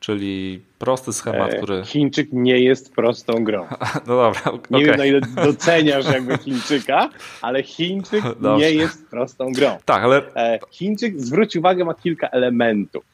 [0.00, 1.82] czyli prosty schemat, e, który.
[1.84, 3.66] Chińczyk nie jest prostą grą.
[4.06, 4.42] No dobra.
[4.44, 4.84] Nie okay.
[4.84, 7.10] wiem, na ile doceniasz jakby Chińczyka,
[7.42, 8.58] ale Chińczyk Dobrze.
[8.58, 9.78] nie jest prostą grą.
[9.84, 10.34] Tak, ale.
[10.36, 13.04] E, Chińczyk, zwróć uwagę, ma kilka elementów.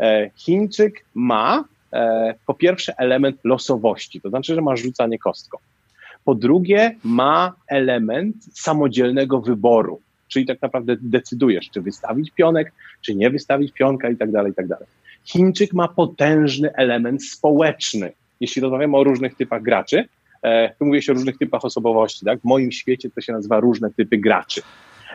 [0.00, 1.64] E, Chińczyk ma
[2.46, 5.58] po pierwsze element losowości, to znaczy, że ma rzucanie kostką.
[6.24, 12.72] Po drugie, ma element samodzielnego wyboru, czyli tak naprawdę decydujesz, czy wystawić pionek,
[13.02, 14.86] czy nie wystawić pionka i tak dalej, i tak dalej.
[15.24, 18.12] Chińczyk ma potężny element społeczny.
[18.40, 20.04] Jeśli rozmawiamy o różnych typach graczy,
[20.42, 22.40] e, tu mówię się o różnych typach osobowości, tak?
[22.40, 24.62] W moim świecie to się nazywa różne typy graczy.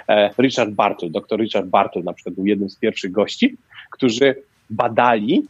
[0.07, 3.57] E, Richard Bartle, dr Richard Bartle na przykład był jednym z pierwszych gości,
[3.91, 4.35] którzy
[4.69, 5.47] badali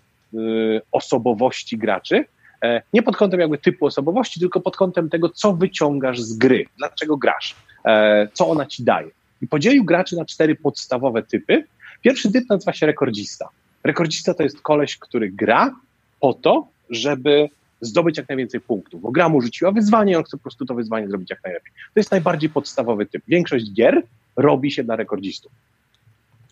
[0.91, 2.25] osobowości graczy
[2.63, 6.65] E, nie pod kątem jakby typu osobowości, tylko pod kątem tego, co wyciągasz z gry,
[6.77, 7.55] dlaczego grasz,
[7.85, 9.09] e, co ona ci daje.
[9.41, 11.65] I podzielił graczy na cztery podstawowe typy.
[12.01, 13.49] Pierwszy typ nazywa się rekordzista.
[13.83, 15.75] Rekordzista to jest koleś, który gra
[16.19, 17.49] po to, żeby
[17.81, 21.07] zdobyć jak najwięcej punktów, bo gra mu rzuciła wyzwanie, on chce po prostu to wyzwanie
[21.07, 21.71] zrobić jak najlepiej.
[21.93, 23.23] To jest najbardziej podstawowy typ.
[23.27, 24.01] Większość gier
[24.35, 25.51] robi się dla rekordzistów.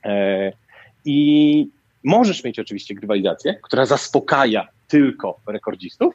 [0.06, 0.52] E,
[1.06, 1.70] I
[2.08, 6.14] możesz mieć oczywiście grywalizację, która zaspokaja tylko rekordzistów,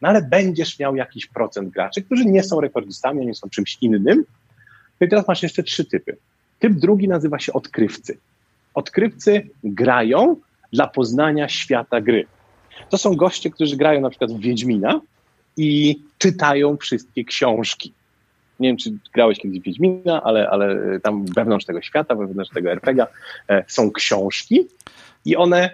[0.00, 4.24] no ale będziesz miał jakiś procent graczy, którzy nie są rekordzistami, oni są czymś innym.
[5.00, 6.16] No i teraz masz jeszcze trzy typy.
[6.58, 8.18] Typ drugi nazywa się odkrywcy.
[8.74, 10.36] Odkrywcy grają
[10.72, 12.26] dla poznania świata gry.
[12.88, 15.00] To są goście, którzy grają na przykład w Wiedźmina
[15.56, 17.92] i czytają wszystkie książki.
[18.62, 22.70] Nie wiem, czy grałeś kiedyś w Wiedźmina, ale, ale tam wewnątrz tego świata, wewnątrz tego
[22.70, 23.06] RPGa
[23.48, 24.68] e, są książki
[25.24, 25.70] i one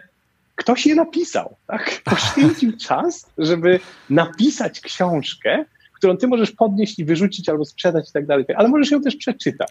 [0.54, 2.00] ktoś je napisał, tak?
[2.04, 3.80] Poświęcił czas, żeby
[4.10, 8.90] napisać książkę, którą ty możesz podnieść i wyrzucić albo sprzedać i tak dalej, ale możesz
[8.90, 9.70] ją też przeczytać.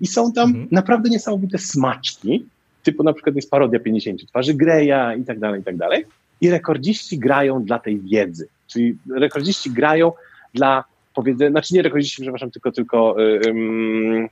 [0.00, 0.68] I są tam mhm.
[0.70, 2.46] naprawdę niesamowite smaczki,
[2.82, 6.04] typu na przykład jest parodia 50 twarzy Greya i tak dalej, i tak dalej.
[6.40, 10.12] I rekordziści grają dla tej wiedzy, czyli rekordziści grają
[10.54, 10.84] dla
[11.16, 14.28] powiedzenia, znaczy nie rekordziści, przepraszam, tylko, tylko yy, yy,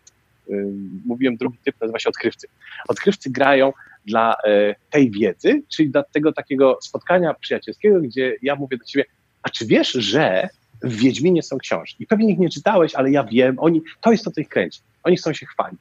[1.06, 2.46] mówiłem drugi typ, nazywa się odkrywcy.
[2.88, 3.72] Odkrywcy grają
[4.06, 9.04] dla e, tej wiedzy, czyli dla tego takiego spotkania przyjacielskiego, gdzie ja mówię do ciebie,
[9.42, 10.48] a czy wiesz, że
[10.82, 12.06] w Wiedźminie są książki?
[12.06, 14.80] Pewnie ich nie czytałeś, ale ja wiem, oni, to jest to, co ich kręci.
[15.02, 15.80] Oni chcą się chwalić.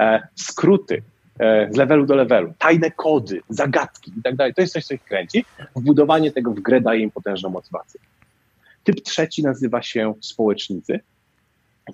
[0.00, 1.02] E, skróty
[1.38, 4.54] e, z levelu do levelu, tajne kody, zagadki i tak dalej.
[4.54, 5.44] To jest coś, co ich kręci.
[5.76, 8.00] Wbudowanie tego w grę daje im potężną motywację.
[8.84, 11.00] Typ trzeci nazywa się społecznicy.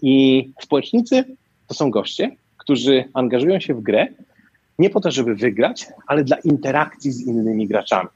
[0.03, 1.25] I społecznicy
[1.67, 4.07] to są goście, którzy angażują się w grę
[4.81, 8.09] nie po to, żeby wygrać, ale dla interakcji z innymi graczami.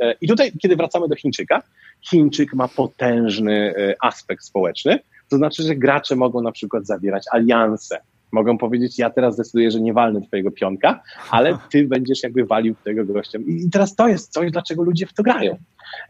[0.00, 1.62] E, I tutaj, kiedy wracamy do Chińczyka,
[2.00, 8.00] Chińczyk ma potężny e, aspekt społeczny, to znaczy, że gracze mogą na przykład zawierać alianse,
[8.32, 12.74] mogą powiedzieć, ja teraz decyduję, że nie walnę twojego pionka, ale ty będziesz jakby walił
[12.84, 13.38] tego gościa.
[13.46, 15.56] I teraz to jest coś, dlaczego ludzie w to grają.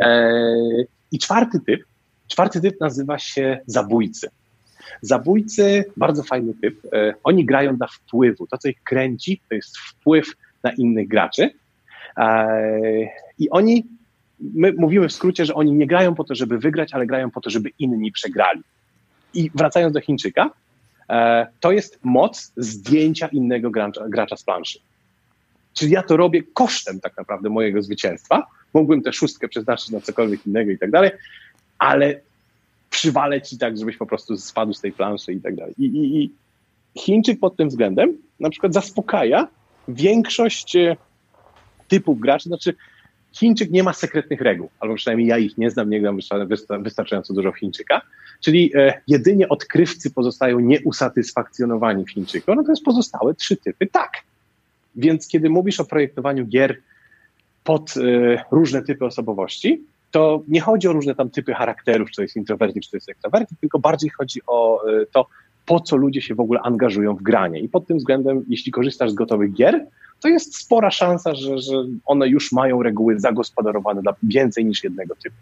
[0.00, 0.54] E,
[1.12, 1.82] I czwarty typ,
[2.32, 4.28] czwarty typ nazywa się zabójcy.
[5.00, 6.80] Zabójcy, bardzo fajny typ.
[6.92, 8.46] E, oni grają dla wpływu.
[8.46, 10.26] To, co ich kręci, to jest wpływ
[10.62, 11.50] na innych graczy.
[12.16, 12.60] E,
[13.38, 13.86] I oni,
[14.40, 17.40] my mówimy w skrócie, że oni nie grają po to, żeby wygrać, ale grają po
[17.40, 18.62] to, żeby inni przegrali.
[19.34, 20.50] I wracając do Chińczyka,
[21.08, 24.78] e, to jest moc zdjęcia innego gracza, gracza z planszy.
[25.74, 28.46] Czyli ja to robię kosztem tak naprawdę mojego zwycięstwa.
[28.74, 31.10] Mógłbym tę szóstkę przeznaczyć na cokolwiek innego i tak dalej,
[31.82, 32.20] ale
[32.90, 35.74] przywalę ci tak, żebyś po prostu spadł z tej planszy i tak dalej.
[35.78, 36.32] I, i, i
[36.98, 39.48] Chińczyk pod tym względem na przykład zaspokaja
[39.88, 40.96] większość e,
[41.88, 42.74] typów graczy, znaczy
[43.32, 46.18] Chińczyk nie ma sekretnych reguł, albo przynajmniej ja ich nie znam, nie gram
[46.80, 48.00] wystarczająco dużo w Chińczyka,
[48.40, 54.12] czyli e, jedynie odkrywcy pozostają nieusatysfakcjonowani w Chińczyku, no to jest pozostałe trzy typy tak.
[54.96, 56.80] Więc kiedy mówisz o projektowaniu gier
[57.64, 62.22] pod e, różne typy osobowości, to nie chodzi o różne tam typy charakterów, czy to
[62.22, 65.26] jest introwertyk, czy to jest ekstrawertyk, tylko bardziej chodzi o e, to,
[65.66, 67.60] po co ludzie się w ogóle angażują w granie.
[67.60, 69.86] I pod tym względem, jeśli korzystasz z gotowych gier,
[70.20, 75.14] to jest spora szansa, że, że one już mają reguły zagospodarowane dla więcej niż jednego
[75.14, 75.36] typu.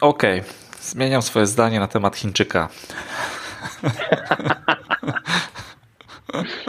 [0.00, 0.52] Okej, okay.
[0.80, 2.68] zmieniam swoje zdanie na temat Chińczyka.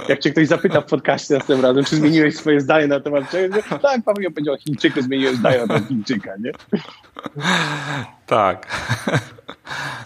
[0.09, 3.63] Jak cię ktoś zapyta w podcaście następnym razem, czy zmieniłeś swoje zdanie na temat czegoś,
[3.81, 6.51] tak, Paweł powiedział o Chińczyku, zmieniłeś zdanie na temat Chińczyka, nie?
[8.25, 8.67] Tak.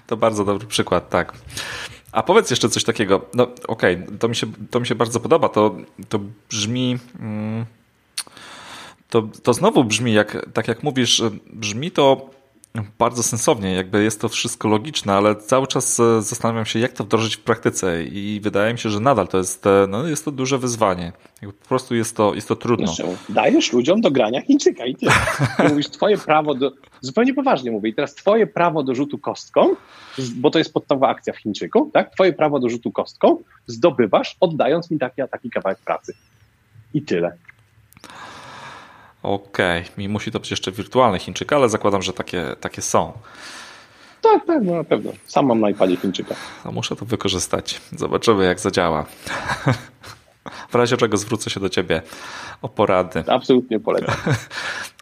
[0.07, 1.33] To bardzo dobry przykład, tak.
[2.11, 3.25] A powiedz jeszcze coś takiego.
[3.33, 5.49] No okej, okay, to, mi się, to mi się bardzo podoba.
[5.49, 5.75] To,
[6.09, 6.97] to brzmi.
[7.19, 7.65] Mm,
[9.09, 11.21] to, to znowu brzmi, jak, tak jak mówisz,
[11.53, 12.29] brzmi to
[12.99, 17.03] bardzo sensownie, jakby jest to wszystko logiczne, ale cały czas e, zastanawiam się, jak to
[17.03, 20.31] wdrożyć w praktyce i wydaje mi się, że nadal to jest, e, no, jest to
[20.31, 21.11] duże wyzwanie.
[21.41, 22.87] Po prostu jest to, jest to trudno.
[22.87, 25.05] Zresztą dajesz ludziom do grania Chińczyka i ty.
[25.69, 29.75] mówisz twoje prawo do, zupełnie poważnie mówię, i teraz twoje prawo do rzutu kostką,
[30.35, 32.13] bo to jest podstawowa akcja w Chińczyku, tak?
[32.13, 36.13] Twoje prawo do rzutu kostką zdobywasz, oddając mi taki, taki kawałek pracy.
[36.93, 37.37] I tyle.
[39.23, 39.91] Okej, okay.
[39.97, 43.13] mi musi to być jeszcze wirtualny Chińczyk, ale zakładam, że takie, takie są.
[44.21, 45.11] Tak, tak, no na pewno.
[45.25, 46.35] Sam mam na iPadzie Chińczyka.
[46.65, 47.81] No muszę to wykorzystać.
[47.91, 49.05] Zobaczymy, jak zadziała.
[50.69, 52.01] W razie czego zwrócę się do ciebie
[52.61, 53.23] o porady.
[53.27, 54.15] Absolutnie polecam.
[54.25, 54.35] Okej,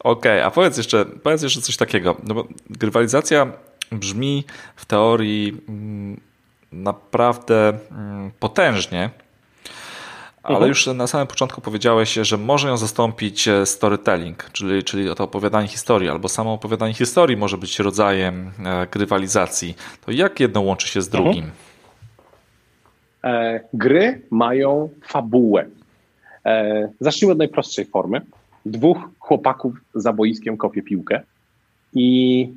[0.03, 2.15] okay, a powiedz jeszcze, powiedz jeszcze coś takiego.
[2.23, 3.51] No bo grywalizacja
[3.91, 4.43] brzmi
[4.75, 6.21] w teorii mm,
[6.71, 9.09] naprawdę mm, potężnie,
[10.47, 10.69] ale mhm.
[10.69, 15.67] już na samym początku powiedziałeś, że może ją zastąpić e, storytelling, czyli, czyli to opowiadanie
[15.67, 19.75] historii, albo samo opowiadanie historii może być rodzajem e, grywalizacji.
[20.05, 21.23] To jak jedno łączy się z mhm.
[21.23, 21.51] drugim?
[23.23, 25.65] E, gry mają fabułę.
[26.45, 28.21] E, zacznijmy od najprostszej formy.
[28.65, 31.21] Dwóch chłopaków za boiskiem kopie piłkę
[31.93, 32.49] i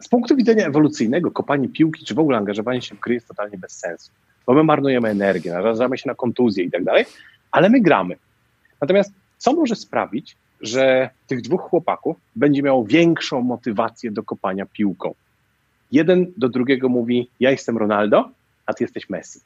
[0.00, 3.58] z punktu widzenia ewolucyjnego kopanie piłki, czy w ogóle angażowanie się w gry jest totalnie
[3.58, 4.10] bez sensu
[4.46, 7.04] bo my marnujemy energię, narażamy się na kontuzję i tak dalej,
[7.50, 8.16] ale my gramy.
[8.80, 15.14] Natomiast co może sprawić, że tych dwóch chłopaków będzie miało większą motywację do kopania piłką?
[15.92, 18.30] Jeden do drugiego mówi: Ja jestem Ronaldo,
[18.66, 19.40] a ty jesteś Messi.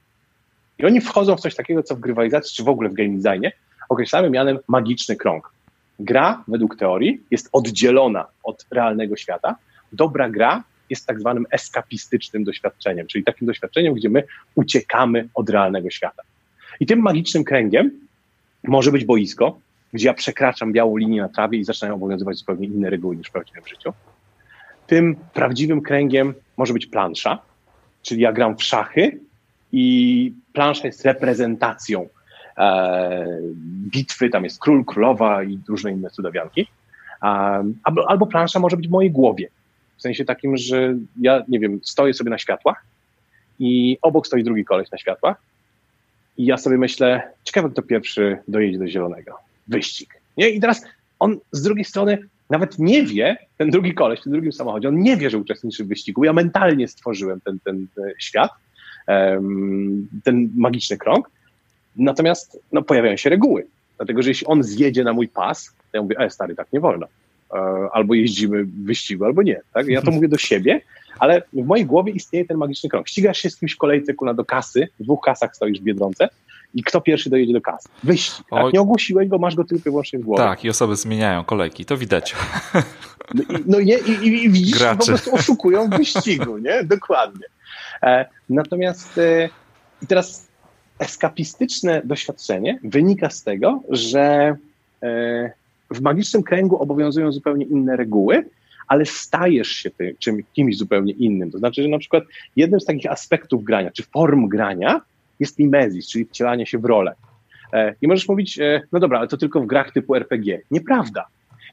[0.78, 3.52] I oni wchodzą w coś takiego, co w grywalizacji, czy w ogóle w game designie
[3.88, 5.52] określamy mianem magiczny krąg.
[5.98, 9.56] Gra, według teorii, jest oddzielona od realnego świata.
[9.92, 14.22] Dobra gra jest tak zwanym eskapistycznym doświadczeniem, czyli takim doświadczeniem, gdzie my
[14.54, 16.22] uciekamy od realnego świata.
[16.80, 17.90] I tym magicznym kręgiem
[18.64, 19.60] może być boisko,
[19.92, 23.32] gdzie ja przekraczam białą linię na trawie i zaczynają obowiązywać zupełnie inne reguły niż w
[23.32, 23.92] prawdziwym życiu.
[24.86, 27.38] Tym prawdziwym kręgiem może być plansza,
[28.02, 29.20] czyli ja gram w szachy
[29.72, 32.08] i plansza jest reprezentacją
[32.58, 33.26] e,
[33.90, 36.66] bitwy, tam jest król, królowa i różne inne cudawianki.
[37.82, 39.48] Albo, albo plansza może być w mojej głowie,
[40.00, 42.84] w sensie takim, że ja, nie wiem, stoję sobie na światłach
[43.58, 45.42] i obok stoi drugi koleś na światłach
[46.38, 49.38] i ja sobie myślę, ciekawe kto pierwszy dojedzie do zielonego.
[49.68, 50.20] Wyścig.
[50.36, 50.48] Nie?
[50.48, 50.82] I teraz
[51.18, 52.18] on z drugiej strony
[52.50, 55.84] nawet nie wie, ten drugi koleś w tym drugim samochodzie, on nie wie, że uczestniczy
[55.84, 56.24] w wyścigu.
[56.24, 58.50] Ja mentalnie stworzyłem ten, ten, ten świat,
[60.24, 61.30] ten magiczny krąg.
[61.96, 63.66] Natomiast no, pojawiają się reguły.
[63.96, 66.80] Dlatego, że jeśli on zjedzie na mój pas, to ja mówię, e, stary, tak nie
[66.80, 67.06] wolno.
[67.54, 69.60] E, albo jeździmy w wyścigu, albo nie.
[69.74, 69.86] Tak?
[69.86, 70.80] Ja to mówię do siebie,
[71.18, 73.08] ale w mojej głowie istnieje ten magiczny krąg.
[73.08, 76.28] Ścigasz się z kimś w kolejce kuna do kasy, w dwóch kasach stoisz w Biedronce
[76.74, 77.88] i kto pierwszy dojedzie do kasy?
[78.02, 78.46] Wyścig.
[78.50, 78.72] Tak?
[78.72, 80.42] Nie ogłosiłeś go, masz go tylko i wyłącznie w głowie.
[80.42, 82.34] Tak, i osoby zmieniają kolejki, to widać.
[83.34, 84.98] No, i, no nie, i, i, i widzisz, Gracze.
[84.98, 86.84] po prostu oszukują w wyścigu, nie?
[86.84, 87.46] Dokładnie.
[88.02, 89.48] E, natomiast e,
[90.02, 90.48] i teraz
[90.98, 94.56] eskapistyczne doświadczenie wynika z tego, że
[95.02, 95.52] e,
[95.90, 98.44] w magicznym kręgu obowiązują zupełnie inne reguły,
[98.88, 101.50] ale stajesz się ty, czym, kimś zupełnie innym.
[101.50, 102.24] To znaczy, że na przykład
[102.56, 105.00] jednym z takich aspektów grania, czy form grania
[105.40, 107.14] jest mimezis, czyli wcielanie się w rolę.
[107.72, 110.60] E, I możesz mówić, e, no dobra, ale to tylko w grach typu RPG.
[110.70, 111.26] Nieprawda.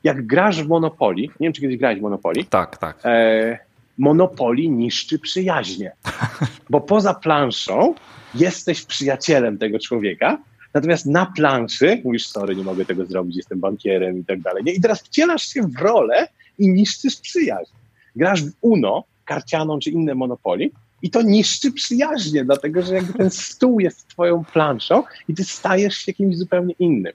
[0.04, 2.46] Jak grasz w Monopoly, nie wiem, czy kiedyś grałeś w Monopoly.
[2.50, 3.00] Tak, tak.
[3.06, 3.60] E,
[3.98, 5.92] Monopoly niszczy przyjaźnie.
[6.70, 7.96] Bo poza planszą
[8.36, 10.38] jesteś przyjacielem tego człowieka,
[10.78, 14.64] natomiast na planszy mówisz, sorry, nie mogę tego zrobić, jestem bankierem i tak dalej.
[14.64, 14.74] Nie?
[14.74, 16.28] I teraz wcielasz się w rolę
[16.60, 17.72] i niszczysz przyjaźń.
[18.16, 20.72] Grasz w UNO, karcianą czy inne monopoli
[21.02, 25.96] i to niszczy przyjaźnie, dlatego że jakby ten stół jest twoją planszą i ty stajesz
[25.96, 27.14] się kimś zupełnie innym.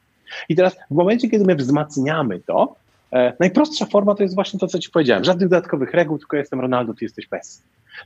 [0.49, 2.75] I teraz w momencie, kiedy my wzmacniamy to,
[3.13, 5.25] e, najprostsza forma to jest właśnie to, co ci powiedziałem.
[5.25, 7.59] Żadnych dodatkowych reguł, tylko jestem Ronaldo, ty jesteś Messi.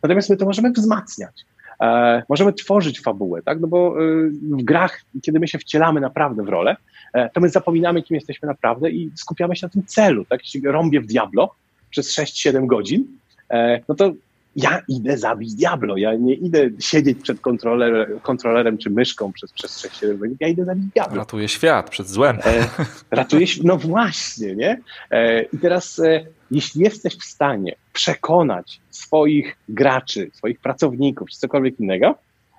[0.03, 1.45] Natomiast my to możemy wzmacniać.
[1.81, 3.61] E, możemy tworzyć fabułę, tak?
[3.61, 6.77] No bo e, w grach, kiedy my się wcielamy naprawdę w rolę,
[7.13, 10.41] e, to my zapominamy, kim jesteśmy naprawdę i skupiamy się na tym celu, tak?
[10.43, 11.55] Jeśli rąbię w Diablo
[11.91, 13.07] przez 6-7 godzin,
[13.51, 14.13] e, no to
[14.57, 19.81] ja idę zabić Diablo, ja nie idę siedzieć przed kontrolerem, kontrolerem czy myszką przez, przez
[19.81, 21.17] 6 godzin, ja idę zabić Diablo.
[21.17, 22.39] Ratuje świat przed złem.
[22.45, 22.69] E,
[23.11, 24.81] ratuje, no właśnie, nie?
[25.11, 31.81] E, I teraz, e, jeśli jesteś w stanie przekonać swoich graczy, swoich pracowników, czy cokolwiek
[31.81, 32.15] innego,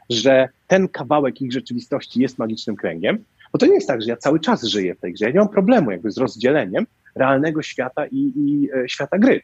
[0.09, 3.23] że ten kawałek ich rzeczywistości jest magicznym kręgiem,
[3.53, 5.39] bo to nie jest tak, że ja cały czas żyję w tej grze, ja nie
[5.39, 9.41] mam problemu jakby z rozdzieleniem realnego świata i, i e, świata gry.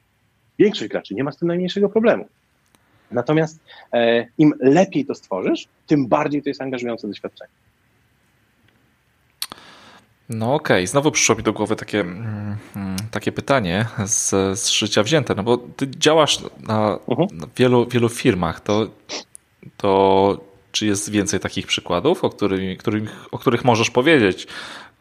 [0.59, 2.25] Większość graczy nie ma z tym najmniejszego problemu.
[3.11, 3.59] Natomiast
[3.93, 7.51] e, im lepiej to stworzysz, tym bardziej to jest angażujące doświadczenie.
[10.29, 10.87] No okej, okay.
[10.87, 12.57] znowu przyszło mi do głowy takie, mm,
[13.11, 17.33] takie pytanie z, z życia wzięte, no bo ty działasz na, uh-huh.
[17.33, 18.87] na wielu, wielu firmach, to,
[19.77, 20.37] to
[20.71, 22.79] czy jest więcej takich przykładów, o, których,
[23.31, 24.47] o których możesz powiedzieć,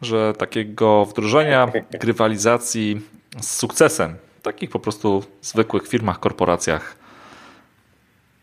[0.01, 3.01] że takiego wdrożenia grywalizacji
[3.41, 7.03] z sukcesem, takich po prostu zwykłych firmach, korporacjach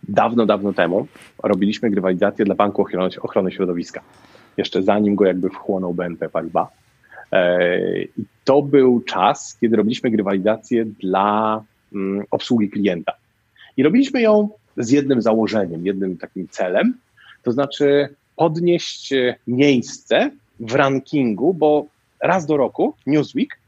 [0.08, 1.06] dawno, dawno temu
[1.42, 4.00] robiliśmy grywalizację dla Banku Ochrony, Ochrony Środowiska.
[4.56, 6.68] Jeszcze zanim go jakby wchłonął BNP Paribas.
[7.32, 13.12] E, I to był czas, kiedy robiliśmy grywalizację dla mm, obsługi klienta.
[13.76, 16.94] I robiliśmy ją z jednym założeniem, jednym takim celem,
[17.42, 19.14] to znaczy podnieść
[19.46, 20.30] miejsce
[20.60, 21.86] w rankingu, bo
[22.20, 23.58] raz do roku Newsweek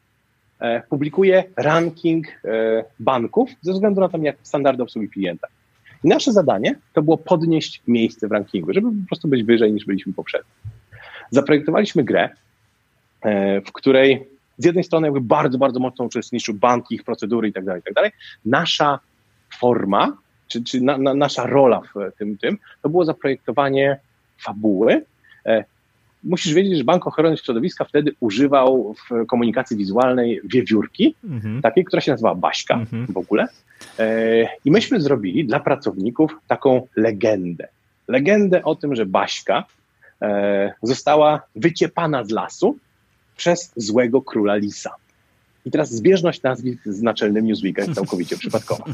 [0.61, 5.49] e, publikuje ranking e, banków ze względu na tam, jak standardy obsługi klienta.
[6.05, 9.85] I nasze zadanie to było podnieść miejsce w rankingu, żeby po prostu być wyżej niż
[9.85, 10.51] byliśmy poprzednio.
[11.33, 12.29] Zaprojektowaliśmy grę,
[13.23, 14.27] e, w której
[14.59, 17.85] z jednej strony jakby bardzo, bardzo mocno uczestniczył banki, ich procedury i tak dalej, i
[17.85, 18.11] tak dalej.
[18.45, 18.99] Nasza
[19.59, 20.17] forma,
[20.49, 23.99] czy, czy na, na, nasza rola w tym, tym, to było zaprojektowanie
[24.39, 25.05] fabuły.
[25.47, 25.65] E,
[26.25, 31.63] musisz wiedzieć, że Bank Ochrony Środowiska wtedy używał w komunikacji wizualnej wiewiórki, mhm.
[31.63, 33.07] takiej, która się nazywa Baśka mhm.
[33.07, 33.49] w ogóle.
[33.99, 37.69] E, I myśmy zrobili dla pracowników taką legendę.
[38.09, 39.65] Legendę o tym, że Baśka
[40.83, 42.77] została wyciepana z lasu
[43.37, 44.91] przez złego króla Lisa.
[45.65, 48.85] I teraz zbieżność nazwisk z naczelnym Newsweeka jest całkowicie przypadkowa.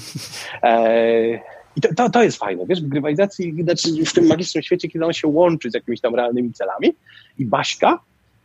[0.62, 1.34] E,
[1.76, 5.06] I to, to, to, jest fajne, wiesz, w grywalizacji, znaczy w tym magicznym świecie, kiedy
[5.06, 6.94] on się łączy z jakimiś tam realnymi celami
[7.38, 7.98] i Baśka,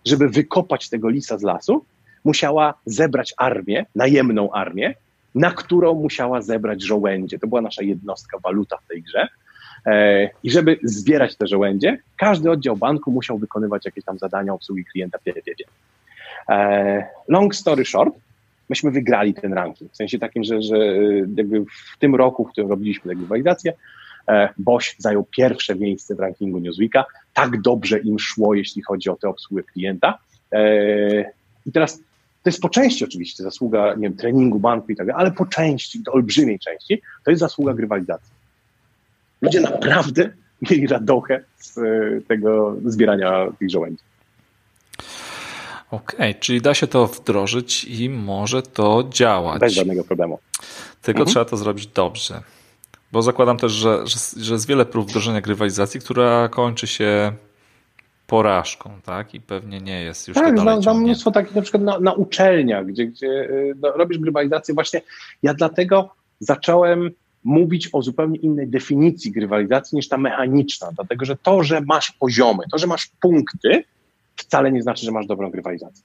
[0.06, 1.86] żeby wykopać tego lisa z lasu,
[2.24, 4.96] musiała zebrać armię, najemną armię,
[5.36, 7.40] na którą musiała zebrać żołędzie.
[7.40, 9.28] To była nasza jednostka, waluta w tej grze.
[9.86, 14.86] E, I żeby zbierać te żołędzie, każdy oddział banku musiał wykonywać jakieś tam zadania obsługi
[14.86, 15.18] klienta.
[16.50, 18.16] E, long story short,
[18.70, 19.92] myśmy wygrali ten ranking.
[19.92, 20.78] W sensie takim, że, że
[21.36, 23.72] jakby w tym roku, w którym robiliśmy tę walidacja,
[24.28, 27.06] e, Boś zajął pierwsze miejsce w rankingu Newsweeka.
[27.34, 30.18] Tak dobrze im szło, jeśli chodzi o tę obsługę klienta.
[31.66, 31.98] I teraz
[32.44, 35.46] to jest po części oczywiście zasługa, nie wiem, treningu banku i tak dalej, ale po
[35.46, 38.43] części, to olbrzymiej części, to jest zasługa grywalizacji.
[39.44, 40.30] Ludzie naprawdę
[40.72, 41.82] mieli radochę z e,
[42.28, 44.04] tego zbierania tych żołędzi.
[45.92, 49.60] Okej, okay, czyli da się to wdrożyć i może to działać.
[49.60, 50.40] Bez żadnego problemu.
[51.02, 51.34] Tylko mhm.
[51.34, 52.42] trzeba to zrobić dobrze.
[53.12, 57.34] Bo zakładam też, że, że, że jest wiele prób wdrożenia grywalizacji, która kończy się
[58.28, 59.34] porażką, tak?
[59.34, 62.86] I pewnie nie jest już tak, to znam, mnóstwo takich na przykład na, na uczelniach,
[62.86, 64.74] gdzie, gdzie y, no, robisz grywalizację.
[64.74, 65.02] Właśnie
[65.44, 67.12] ja dlatego zacząłem
[67.44, 72.64] mówić o zupełnie innej definicji grywalizacji niż ta mechaniczna, dlatego że to, że masz poziomy,
[72.72, 73.84] to, że masz punkty,
[74.36, 76.04] wcale nie znaczy, że masz dobrą grywalizację.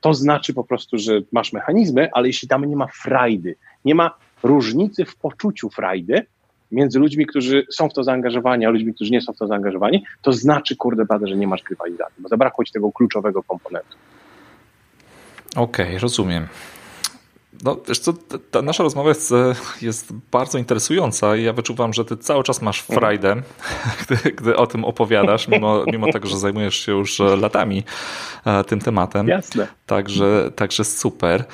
[0.00, 4.14] To znaczy po prostu, że masz mechanizmy, ale jeśli tam nie ma frajdy, nie ma
[4.42, 6.26] różnicy w poczuciu frajdy,
[6.72, 10.04] między ludźmi, którzy są w to zaangażowani, a ludźmi, którzy nie są w to zaangażowani,
[10.22, 13.96] to znaczy, kurde, bada, że nie masz grywalizacji, bo zabrakło ci tego kluczowego komponentu.
[15.56, 16.46] Okej, okay, rozumiem.
[17.64, 18.12] No, wiesz co,
[18.50, 19.34] ta nasza rozmowa jest,
[19.82, 23.42] jest, bardzo interesująca i ja wyczuwam, że ty cały czas masz frajdę,
[24.00, 27.82] gdy, gdy o tym opowiadasz, mimo, mimo tego, że zajmujesz się już latami
[28.44, 29.28] e, tym tematem.
[29.28, 29.66] Jasne.
[29.86, 31.44] Także, także super.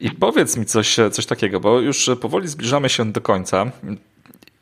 [0.00, 3.66] I powiedz mi coś, coś takiego, bo już powoli zbliżamy się do końca.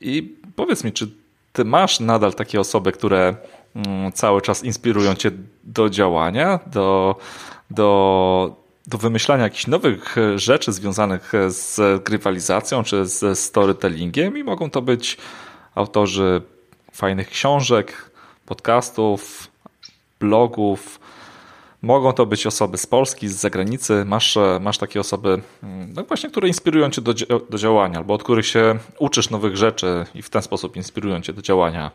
[0.01, 1.11] I powiedz mi, czy
[1.53, 3.35] ty masz nadal takie osoby, które
[3.75, 5.31] mm, cały czas inspirują cię
[5.65, 7.17] do działania, do,
[7.71, 8.57] do,
[8.89, 15.17] do wymyślania jakichś nowych rzeczy związanych z grywalizacją czy ze storytellingiem i mogą to być
[15.75, 16.43] autorzy
[16.93, 18.11] fajnych książek,
[18.47, 19.51] podcastów,
[20.21, 21.01] blogów.
[21.83, 24.05] Mogą to być osoby z Polski, z zagranicy.
[24.05, 27.15] Masz, masz takie osoby, mm, no właśnie, które inspirują cię do,
[27.51, 31.33] do działania, albo od których się uczysz nowych rzeczy i w ten sposób inspirują cię
[31.33, 31.91] do działania.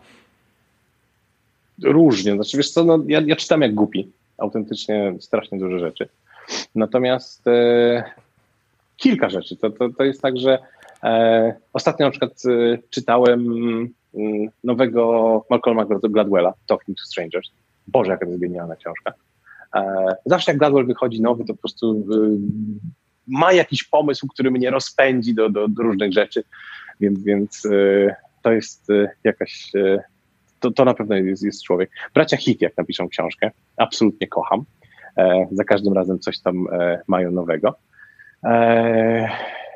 [1.84, 2.34] Różnie.
[2.36, 4.12] Znaczy, wiesz co, no, ja, ja czytam jak głupi.
[4.38, 6.10] Autentycznie strasznie dużo rzeczy.
[6.76, 8.04] Natomiast e,
[8.98, 9.58] kilka rzeczy.
[9.58, 10.60] To, to, to jest tak, że
[11.04, 13.39] e, ostatnio na przykład e, czytałem
[14.16, 17.52] mm, nowego Malcolma Gladwella, Talking to Strangers.
[17.88, 19.14] Boże, jaka to jest genialna książka.
[20.26, 22.06] Zawsze jak Gladwell wychodzi nowy, to po prostu
[23.28, 26.44] ma jakiś pomysł, który mnie rozpędzi do, do, do różnych rzeczy,
[27.00, 27.68] więc, więc
[28.41, 28.88] to jest
[29.24, 29.72] jakaś,
[30.60, 31.91] to, to na pewno jest, jest człowiek.
[32.14, 34.66] Bracia Hit, jak napiszą książkę, absolutnie kocham.
[35.51, 36.68] Za każdym razem coś tam
[37.07, 37.76] mają nowego.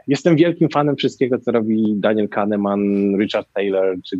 [0.08, 2.82] Jestem wielkim fanem wszystkiego, co robi Daniel Kahneman,
[3.20, 3.98] Richard Taylor.
[4.06, 4.20] Czy,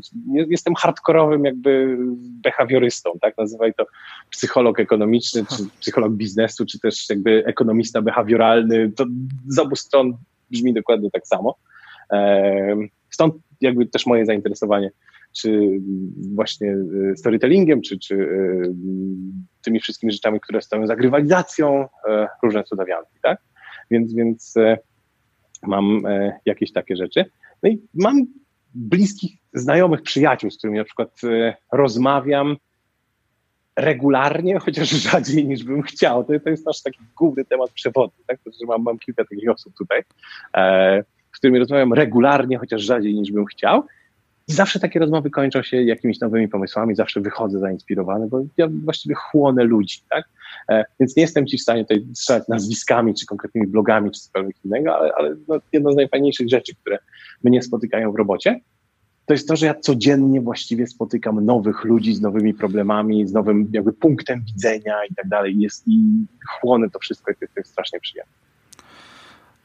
[0.50, 1.98] jestem hardkorowym jakby
[2.44, 3.38] behawiorystą, tak?
[3.38, 3.86] Nazywaj to
[4.30, 8.92] psycholog ekonomiczny, czy psycholog biznesu, czy też jakby ekonomista behawioralny.
[8.96, 9.06] To
[9.48, 10.18] z obu stron
[10.52, 11.56] brzmi dokładnie tak samo.
[13.10, 14.92] Stąd jakby też moje zainteresowanie
[15.42, 15.80] czy
[16.36, 16.68] właśnie
[17.12, 18.74] y, storytellingiem, czy, czy y,
[19.62, 23.40] tymi wszystkimi rzeczami, które stoją za grywalizacją, e, różne cudawianki, tak?
[23.92, 24.78] Więc, więc e,
[25.64, 27.26] mam e, jakieś takie rzeczy.
[27.64, 28.26] No i mam
[28.76, 32.58] bliskich znajomych, przyjaciół, z którymi na przykład e, rozmawiam
[33.76, 36.24] regularnie, chociaż rzadziej niż bym chciał.
[36.24, 38.40] To, to jest nasz taki główny temat przewodni, tak?
[38.44, 40.04] To, mam, mam kilka takich osób tutaj,
[40.58, 43.84] e, z którymi rozmawiam regularnie, chociaż rzadziej niż bym chciał.
[44.48, 49.16] I zawsze takie rozmowy kończą się jakimiś nowymi pomysłami, zawsze wychodzę zainspirowany, bo ja właściwie
[49.16, 50.26] chłonę ludzi, tak?
[50.70, 54.56] E, więc nie jestem ci w stanie tutaj strzelać nazwiskami, czy konkretnymi blogami, czy cokolwiek
[54.66, 56.98] innego, ale, ale no, z najfajniejszych rzeczy, które
[57.44, 58.60] mnie spotykają w robocie,
[59.28, 63.70] to jest to, że ja codziennie właściwie spotykam nowych ludzi z nowymi problemami, z nowym
[63.74, 65.60] jakby punktem widzenia i tak dalej.
[65.60, 66.02] Jest, I
[66.60, 68.47] chłonę to wszystko i to jest strasznie przyjemne.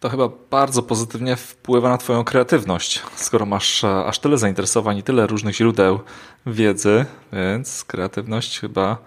[0.03, 5.03] To chyba bardzo pozytywnie wpływa na Twoją kreatywność, skoro masz e, aż tyle zainteresowań i
[5.03, 6.01] tyle różnych źródeł
[6.47, 8.99] wiedzy, więc kreatywność chyba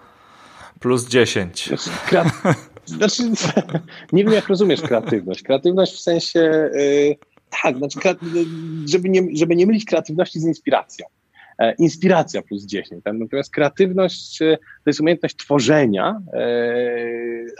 [0.80, 1.68] plus 10.
[2.86, 3.22] Znaczy, znaczy,
[4.12, 5.42] nie wiem, jak rozumiesz kreatywność.
[5.42, 7.16] Kreatywność w sensie, yy,
[7.62, 7.98] tak, znaczy,
[8.86, 11.06] żeby, nie, żeby nie mylić kreatywności z inspiracją.
[11.58, 13.04] E, inspiracja plus 10.
[13.04, 13.14] Tak?
[13.14, 16.46] Natomiast kreatywność e, to jest umiejętność tworzenia, e,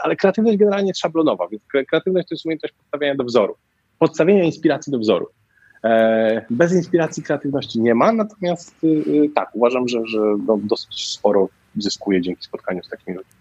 [0.03, 3.55] ale kreatywność generalnie jest szablonowa, więc kreatywność to jest umiejętność podstawiania do wzoru,
[3.99, 5.27] podstawienia inspiracji do wzoru.
[6.49, 8.75] Bez inspiracji kreatywności nie ma, natomiast
[9.35, 13.31] tak, uważam, że, że no dosyć sporo zyskuję dzięki spotkaniu z takimi ludźmi.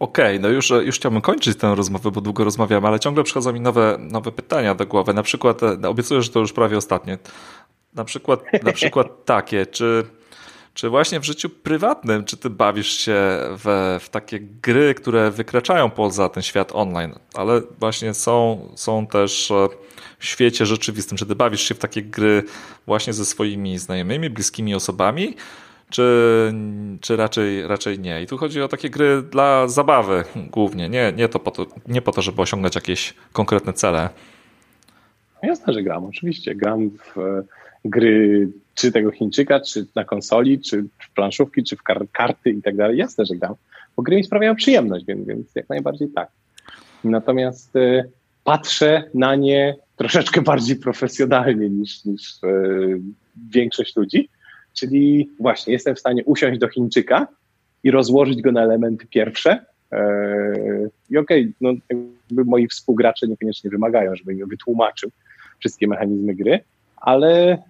[0.00, 3.52] Okej, okay, no już, już chciałbym kończyć tę rozmowę, bo długo rozmawiamy, ale ciągle przychodzą
[3.52, 5.14] mi nowe, nowe pytania do głowy.
[5.14, 7.18] Na przykład, obiecuję, że to już prawie ostatnie.
[7.94, 10.04] Na przykład, na przykład takie, czy,
[10.74, 15.90] czy właśnie w życiu prywatnym, czy ty bawisz się w, w takie gry, które wykraczają
[15.90, 19.68] poza ten świat online, ale właśnie są, są też e,
[20.18, 21.18] w świecie rzeczywistym.
[21.18, 22.42] Czy ty bawisz się w takie gry
[22.86, 25.36] właśnie ze swoimi znajomymi, bliskimi osobami,
[25.90, 26.52] czy,
[27.00, 28.22] czy raczej, raczej nie?
[28.22, 32.02] I tu chodzi o takie gry dla zabawy głównie, nie, nie, to po to, nie
[32.02, 34.08] po to, żeby osiągnąć jakieś konkretne cele.
[35.42, 36.54] Jasne, że gram, oczywiście.
[36.54, 37.16] Gram w
[37.84, 42.62] gry czy tego Chińczyka, czy na konsoli, czy w planszówki, czy w kar karty i
[42.62, 42.98] tak dalej.
[42.98, 43.54] Jasne, że gram,
[43.96, 46.28] bo gry mi sprawiają przyjemność, więc, więc jak najbardziej tak.
[47.04, 48.10] Natomiast y,
[48.44, 53.00] patrzę na nie troszeczkę bardziej profesjonalnie niż, niż y,
[53.50, 54.28] większość ludzi,
[54.74, 57.26] czyli właśnie jestem w stanie usiąść do Chińczyka
[57.84, 63.70] i rozłożyć go na elementy pierwsze, y, i okej, okay, no jakby moi współgracze niekoniecznie
[63.70, 65.10] wymagają, żebym wytłumaczył
[65.58, 66.60] wszystkie mechanizmy gry,
[66.96, 67.62] ale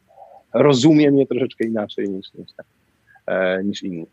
[0.55, 2.49] rozumiem je troszeczkę inaczej niż, niż,
[3.27, 4.07] e, niż inni.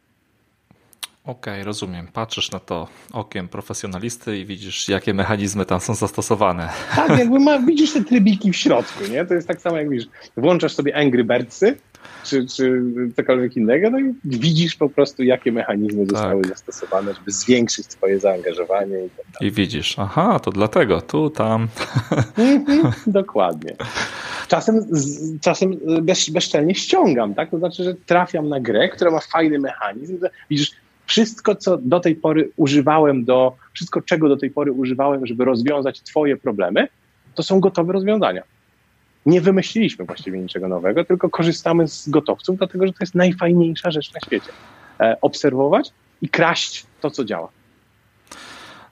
[1.28, 2.08] Okej, okay, rozumiem.
[2.14, 6.70] Patrzysz na to okiem profesjonalisty i widzisz, jakie mechanizmy tam są zastosowane.
[6.96, 9.26] Tak, jakby ma, widzisz te trybiki w środku, nie?
[9.26, 10.08] To jest tak samo, jak widzisz,
[10.38, 11.78] włączasz sobie Angry Birdsy,
[12.24, 12.82] czy, czy
[13.16, 16.18] cokolwiek innego, no i widzisz po prostu, jakie mechanizmy tak.
[16.18, 18.98] zostały zastosowane, żeby zwiększyć twoje zaangażowanie.
[19.06, 21.68] I, tak I widzisz, aha, to dlatego, tu, tam.
[22.38, 23.76] Mhm, dokładnie.
[24.48, 24.86] Czasem,
[25.42, 27.52] czasem bez, bezczelnie ściągam, tak?
[27.52, 30.20] To znaczy, że trafiam na grę, która ma fajny mechanizm.
[30.50, 30.72] Widzisz,
[31.06, 36.02] wszystko, co do tej pory używałem do, wszystko, czego do tej pory używałem, żeby rozwiązać
[36.02, 36.88] twoje problemy,
[37.36, 38.44] to są gotowe rozwiązania.
[39.28, 44.14] Nie wymyśliliśmy właściwie niczego nowego, tylko korzystamy z gotowców, dlatego że to jest najfajniejsza rzecz
[44.14, 44.52] na świecie.
[45.00, 45.92] E, obserwować
[46.22, 47.50] i kraść to, co działa.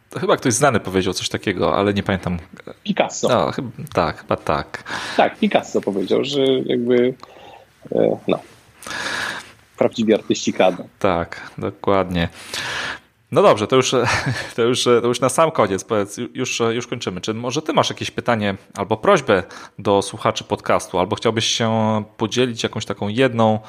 [0.10, 2.38] To chyba ktoś znany powiedział coś takiego, ale nie pamiętam.
[2.84, 3.28] Picasso.
[3.28, 4.84] No, chyba, tak, chyba tak.
[5.18, 7.14] Tak, Picasso powiedział, że jakby
[7.92, 8.40] e, no,
[9.78, 10.88] prawdziwi artyści kradną.
[11.00, 12.30] Tak, dokładnie.
[13.36, 13.92] No dobrze, to już,
[14.56, 17.22] to, już, to już na sam koniec, powiedz, już, już kończymy.
[17.22, 19.44] Czy może ty masz jakieś pytanie albo prośbę
[19.80, 23.60] do słuchaczy podcastu, albo chciałbyś się podzielić jakąś taką jedną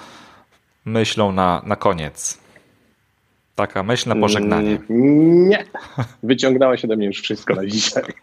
[0.85, 2.39] myślą na, na koniec?
[3.55, 4.79] Taka myśl na pożegnanie.
[4.91, 5.65] Mm, nie.
[6.23, 8.05] Wyciągnąłeś ode mnie już wszystko na dzisiaj.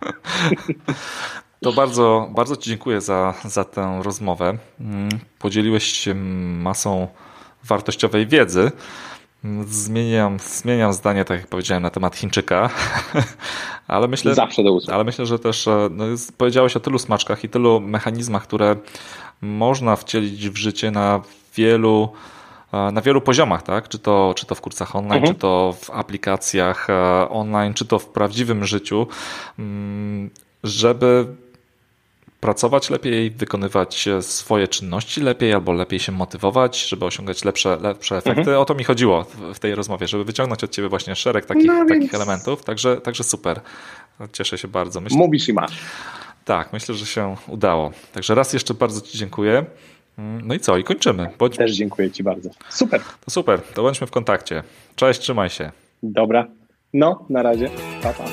[1.64, 4.58] To bardzo, bardzo Ci dziękuję za, za tę rozmowę.
[4.80, 5.10] Mm,
[5.40, 7.08] podzieliłeś się masą
[7.64, 8.72] wartościowej wiedzy.
[9.68, 12.70] Zmieniam, zmieniam zdanie, tak jak powiedziałem, na temat Chińczyka,
[13.88, 16.06] ale myślę, Zawsze do ale myślę, że też e, no,
[16.38, 18.76] powiedziałeś o tylu smaczkach i tylu mechanizmach, które
[19.42, 21.22] można wcielić w życie na
[21.56, 22.10] wielu,
[22.74, 23.90] e, na wielu poziomach, tak?
[23.90, 25.34] Czy to, czy to w kursach online, mhm.
[25.34, 29.08] czy to w aplikacjach e, online, czy to w prawdziwym życiu,
[29.60, 30.30] mm,
[30.64, 31.26] żeby
[32.44, 38.40] pracować lepiej, wykonywać swoje czynności lepiej albo lepiej się motywować, żeby osiągać lepsze, lepsze efekty.
[38.40, 38.58] Mhm.
[38.58, 41.86] O to mi chodziło w tej rozmowie, żeby wyciągnąć od ciebie właśnie szereg takich, no
[41.86, 42.64] takich elementów.
[42.64, 43.62] Także, także super.
[44.34, 45.02] Cieszę się bardzo.
[45.02, 45.80] Myślę, Mówisz i masz.
[46.46, 47.92] Tak, myślę, że się udało.
[48.14, 49.66] Także raz jeszcze bardzo Ci dziękuję.
[50.18, 50.78] No i co?
[50.78, 51.30] I kończymy.
[51.58, 52.50] Też dziękuję Ci bardzo.
[52.70, 53.02] Super.
[53.26, 53.62] To super.
[53.62, 54.64] To bądźmy w kontakcie.
[54.96, 55.72] Cześć, trzymaj się.
[56.04, 56.48] Dobra.
[56.94, 57.70] No, na razie.
[58.04, 58.24] Pa, pa.